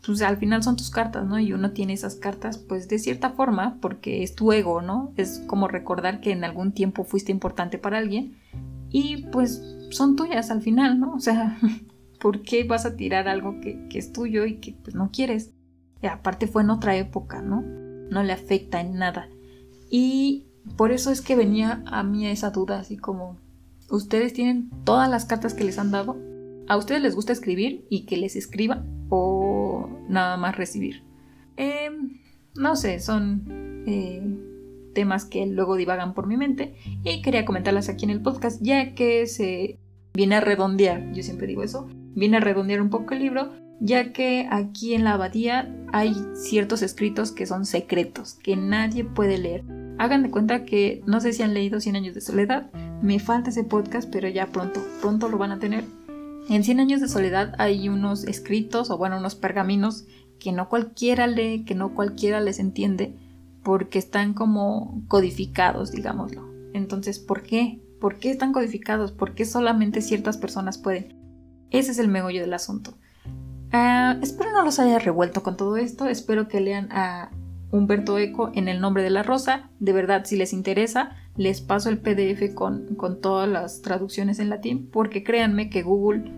pues 0.08 0.22
al 0.22 0.38
final 0.38 0.64
son 0.64 0.78
tus 0.78 0.90
cartas, 0.90 1.28
¿no? 1.28 1.38
Y 1.38 1.52
uno 1.52 1.72
tiene 1.72 1.92
esas 1.92 2.16
cartas, 2.16 2.58
pues 2.58 2.88
de 2.88 2.98
cierta 2.98 3.32
forma, 3.32 3.78
porque 3.82 4.24
es 4.24 4.36
tu 4.36 4.54
ego, 4.54 4.82
¿no? 4.82 5.12
Es 5.18 5.44
como 5.48 5.68
recordar 5.68 6.22
que 6.22 6.32
en 6.32 6.46
algún 6.46 6.72
tiempo 6.72 7.04
fuiste 7.04 7.34
importante 7.34 7.78
para 7.78 7.98
alguien 7.98 8.38
y 8.90 9.26
pues 9.34 9.62
son 9.92 10.16
tuyas 10.16 10.50
al 10.50 10.62
final, 10.62 10.98
¿no? 10.98 11.14
O 11.14 11.20
sea, 11.20 11.60
¿por 12.22 12.42
qué 12.42 12.64
vas 12.64 12.86
a 12.86 12.96
tirar 12.96 13.28
algo 13.28 13.60
que, 13.60 13.86
es 13.94 14.14
tuyo 14.14 14.46
y 14.46 14.56
que 14.56 14.78
pues 14.82 14.96
no 14.96 15.12
quieres? 15.12 15.54
Y 16.02 16.08
aparte 16.08 16.48
fue 16.48 16.64
en 16.64 16.70
otra 16.70 16.96
época, 16.96 17.42
¿no? 17.42 17.62
No 18.10 18.24
le 18.24 18.32
afecta 18.32 18.80
en 18.80 18.94
nada. 18.94 19.28
Y 19.90 20.46
por 20.78 20.94
eso 20.94 21.12
es 21.12 21.20
que 21.20 21.36
venía 21.36 21.84
a 21.86 22.04
mí 22.04 22.28
esa 22.28 22.52
duda, 22.52 22.80
así 22.80 22.96
como, 22.96 23.36
¿ustedes 23.90 24.32
tienen 24.32 24.70
todas 24.86 25.10
las 25.10 25.26
cartas 25.26 25.54
que 25.54 25.66
les 25.66 25.78
han 25.80 25.92
dado? 25.92 26.18
¿A 26.70 26.78
ustedes 26.78 27.02
les 27.02 27.14
gusta 27.14 27.34
escribir 27.34 27.86
y 27.90 28.06
que 28.06 28.16
les 28.16 28.38
escriban? 28.38 28.97
O 29.10 29.90
nada 30.10 30.38
más 30.38 30.56
recibir. 30.56 31.04
Em, 31.56 32.20
no 32.56 32.76
sé, 32.76 33.00
son 33.00 33.84
eh, 33.88 34.22
temas 34.94 35.26
que 35.26 35.46
luego 35.46 35.76
divagan 35.76 36.14
por 36.14 36.28
mi 36.28 36.38
mente 36.38 36.76
y 37.04 37.22
quería 37.22 37.46
comentarlas 37.46 37.90
aquí 37.90 38.06
en 38.06 38.12
el 38.12 38.22
podcast 38.22 38.62
ya 38.62 38.96
que 38.96 39.28
se 39.28 39.80
viene 40.14 40.36
a 40.36 40.42
redondear, 40.42 41.12
yo 41.14 41.22
siempre 41.24 41.48
digo 41.48 41.64
eso, 41.64 41.88
viene 42.16 42.38
a 42.38 42.40
redondear 42.40 42.82
un 42.82 42.90
poco 42.90 43.14
el 43.14 43.20
libro 43.20 43.52
ya 43.80 44.12
que 44.12 44.48
aquí 44.50 44.94
en 44.94 45.04
la 45.04 45.14
abadía 45.14 45.72
hay 45.94 46.16
ciertos 46.34 46.82
escritos 46.82 47.32
que 47.32 47.46
son 47.46 47.66
secretos, 47.66 48.34
que 48.34 48.56
nadie 48.56 49.04
puede 49.04 49.38
leer. 49.38 49.64
Hagan 50.00 50.24
de 50.24 50.32
cuenta 50.32 50.66
que 50.66 51.02
no 51.06 51.22
sé 51.22 51.34
si 51.34 51.44
han 51.44 51.54
leído 51.54 51.80
Cien 51.80 51.96
años 51.96 52.16
de 52.16 52.22
soledad, 52.22 52.72
me 53.02 53.20
falta 53.20 53.50
ese 53.50 53.64
podcast, 53.64 54.10
pero 54.12 54.28
ya 54.28 54.48
pronto, 54.48 54.84
pronto 55.02 55.30
lo 55.30 55.38
van 55.38 55.52
a 55.52 55.60
tener. 55.60 55.84
En 56.50 56.64
Cien 56.64 56.80
años 56.80 57.02
de 57.02 57.10
soledad 57.10 57.54
hay 57.58 57.90
unos 57.90 58.24
escritos 58.24 58.90
o 58.90 58.98
bueno, 58.98 59.18
unos 59.18 59.36
pergaminos 59.36 60.06
que 60.40 60.52
no 60.52 60.70
cualquiera 60.70 61.28
lee, 61.28 61.66
que 61.66 61.76
no 61.76 61.94
cualquiera 61.94 62.40
les 62.40 62.60
entiende, 62.60 63.16
porque 63.64 64.00
están 64.00 64.34
como 64.34 65.04
codificados, 65.08 65.92
digámoslo. 65.92 66.48
Entonces, 66.74 67.20
¿por 67.20 67.44
qué? 67.44 67.82
¿Por 68.00 68.20
qué 68.20 68.32
están 68.32 68.54
codificados? 68.54 69.12
¿Por 69.12 69.34
qué 69.34 69.46
solamente 69.46 70.02
ciertas 70.02 70.38
personas 70.38 70.78
pueden? 70.78 71.16
Ese 71.70 71.92
es 71.92 72.00
el 72.00 72.08
megollo 72.08 72.42
del 72.42 72.54
asunto. 72.54 72.98
Ah, 73.72 74.18
espero 74.22 74.52
no 74.52 74.64
los 74.64 74.80
haya 74.80 75.00
revuelto 75.00 75.44
con 75.44 75.58
todo 75.58 75.76
esto. 75.76 76.06
Espero 76.06 76.48
que 76.48 76.62
lean 76.62 76.90
a 76.92 77.32
Humberto 77.72 78.18
Eco 78.18 78.52
en 78.54 78.70
El 78.70 78.80
nombre 78.80 79.04
de 79.04 79.10
la 79.10 79.24
rosa. 79.24 79.70
De 79.80 79.92
verdad, 79.92 80.24
si 80.26 80.38
les 80.38 80.54
interesa, 80.54 81.18
les 81.38 81.62
paso 81.62 81.90
el 81.90 82.00
PDF 82.00 82.54
con, 82.54 82.96
con 82.96 83.22
todas 83.22 83.48
las 83.48 83.82
traducciones 83.82 84.40
en 84.40 84.50
latín, 84.50 84.90
porque 84.92 85.24
créanme 85.24 85.70
que 85.70 85.84
Google 85.84 86.32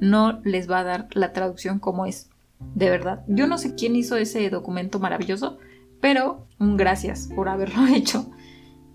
no 0.00 0.40
les 0.44 0.70
va 0.70 0.80
a 0.80 0.84
dar 0.84 1.08
la 1.12 1.32
traducción 1.32 1.78
como 1.78 2.06
es. 2.06 2.30
De 2.74 2.88
verdad. 2.88 3.24
Yo 3.26 3.46
no 3.46 3.58
sé 3.58 3.74
quién 3.74 3.96
hizo 3.96 4.16
ese 4.16 4.48
documento 4.48 4.98
maravilloso, 4.98 5.58
pero 6.00 6.46
un 6.58 6.76
gracias 6.76 7.28
por 7.34 7.48
haberlo 7.48 7.86
hecho. 7.94 8.30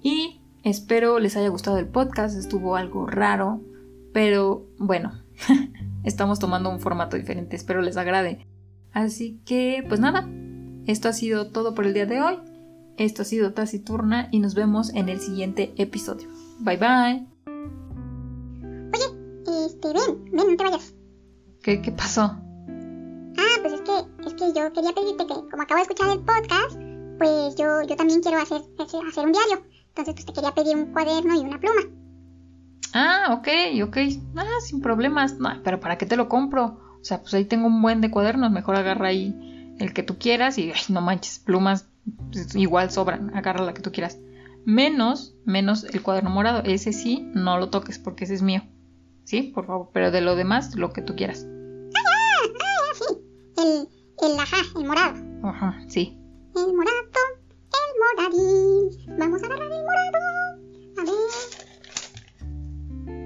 Y 0.01 0.41
espero 0.63 1.19
les 1.19 1.35
haya 1.35 1.49
gustado 1.49 1.77
el 1.77 1.87
podcast. 1.87 2.37
Estuvo 2.37 2.75
algo 2.75 3.05
raro, 3.05 3.61
pero 4.13 4.65
bueno, 4.77 5.13
estamos 6.03 6.39
tomando 6.39 6.69
un 6.69 6.79
formato 6.79 7.17
diferente. 7.17 7.55
Espero 7.55 7.81
les 7.81 7.97
agrade. 7.97 8.47
Así 8.91 9.39
que, 9.45 9.85
pues 9.87 9.99
nada, 9.99 10.27
esto 10.87 11.09
ha 11.09 11.13
sido 11.13 11.51
todo 11.51 11.75
por 11.75 11.85
el 11.85 11.93
día 11.93 12.05
de 12.05 12.21
hoy. 12.21 12.37
Esto 12.99 13.21
ha 13.21 13.25
sido 13.25 13.53
Taciturna 13.53 14.27
y 14.29 14.39
nos 14.39 14.55
vemos 14.55 14.93
en 14.93 15.07
el 15.07 15.21
siguiente 15.21 15.73
episodio. 15.77 16.27
Bye 16.59 16.75
bye. 16.75 17.25
Oye, 18.93 19.65
este, 19.67 19.93
ven, 19.93 20.25
ven, 20.25 20.47
no 20.49 20.57
te 20.57 20.63
vayas. 20.65 20.93
¿Qué, 21.63 21.81
qué 21.81 21.93
pasó? 21.93 22.23
Ah, 22.23 23.55
pues 23.61 23.73
es 23.75 23.81
que, 23.83 24.27
es 24.27 24.33
que 24.33 24.53
yo 24.53 24.73
quería 24.73 24.91
pedirte 24.91 25.25
que, 25.25 25.33
como 25.33 25.63
acabo 25.63 25.77
de 25.77 25.83
escuchar 25.83 26.09
el 26.09 26.19
podcast, 26.25 26.77
pues 27.17 27.55
yo, 27.55 27.83
yo 27.87 27.95
también 27.95 28.19
quiero 28.19 28.37
hacer, 28.37 28.63
hacer 28.77 29.25
un 29.25 29.31
diario. 29.31 29.63
Entonces, 29.95 30.15
pues 30.15 30.25
te 30.25 30.33
quería 30.33 30.51
pedir 30.51 30.75
un 30.75 30.91
cuaderno 30.91 31.35
y 31.35 31.45
una 31.45 31.57
pluma. 31.57 31.83
Ah, 32.93 33.39
ok, 33.39 33.47
ok. 33.81 33.97
Ah, 34.35 34.59
sin 34.61 34.81
problemas. 34.81 35.39
No, 35.39 35.51
pero 35.63 35.79
¿para 35.79 35.97
qué 35.97 36.05
te 36.05 36.17
lo 36.17 36.27
compro? 36.27 36.97
O 36.99 37.05
sea, 37.05 37.21
pues 37.21 37.33
ahí 37.33 37.45
tengo 37.45 37.67
un 37.67 37.81
buen 37.81 38.01
de 38.01 38.11
cuadernos. 38.11 38.51
Mejor 38.51 38.75
agarra 38.75 39.07
ahí 39.07 39.73
el 39.79 39.93
que 39.93 40.03
tú 40.03 40.17
quieras 40.17 40.57
y 40.57 40.71
ay, 40.71 40.81
no 40.89 40.99
manches, 40.99 41.39
plumas 41.39 41.85
pues, 42.31 42.55
igual 42.55 42.91
sobran, 42.91 43.35
agarra 43.35 43.63
la 43.63 43.73
que 43.73 43.81
tú 43.81 43.91
quieras. 43.91 44.19
Menos, 44.65 45.35
menos 45.45 45.83
el 45.83 46.01
cuaderno 46.01 46.29
morado. 46.29 46.61
Ese 46.65 46.93
sí, 46.93 47.29
no 47.33 47.57
lo 47.57 47.69
toques 47.69 47.97
porque 47.97 48.25
ese 48.25 48.35
es 48.35 48.41
mío. 48.41 48.61
¿Sí? 49.23 49.51
Por 49.53 49.65
favor. 49.65 49.89
Pero 49.93 50.11
de 50.11 50.21
lo 50.21 50.35
demás, 50.35 50.75
lo 50.75 50.91
que 50.91 51.01
tú 51.01 51.15
quieras. 51.15 51.45
Ah, 51.95 52.41
ah, 52.61 52.93
sí. 52.93 53.05
El, 53.57 53.87
el, 54.29 54.39
ajá, 54.39 54.57
el 54.75 54.85
morado. 54.85 55.15
Ajá, 55.43 55.81
sí. 55.87 56.17
El 56.55 56.73
morado, 56.73 57.01
el 57.79 57.91
moradín. 58.01 59.17
Vamos 59.17 59.41
a 59.41 59.45
agarrar 59.45 59.71
el 59.71 59.83
morado. 59.83 60.17
A 60.97 61.03
ver. 61.05 61.13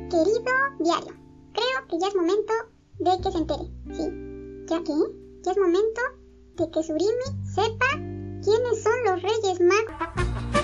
Querido 0.10 0.54
diario, 0.80 1.14
creo 1.54 1.88
que 1.90 2.00
ya 2.00 2.08
es 2.08 2.16
momento 2.16 2.54
de 3.00 3.12
que 3.24 3.32
se 3.32 3.38
entere. 3.38 3.66
Sí. 3.92 4.04
¿Ya 4.68 4.84
qué? 4.84 4.94
Ya 5.44 5.52
es 5.52 5.58
momento 5.58 6.02
de 6.58 6.70
que 6.70 6.84
Surimi 6.84 7.28
sepa 7.44 8.13
¿Quiénes 8.44 8.84
son 8.84 8.92
los 9.06 9.22
Reyes 9.22 9.62
Magos? 9.62 10.63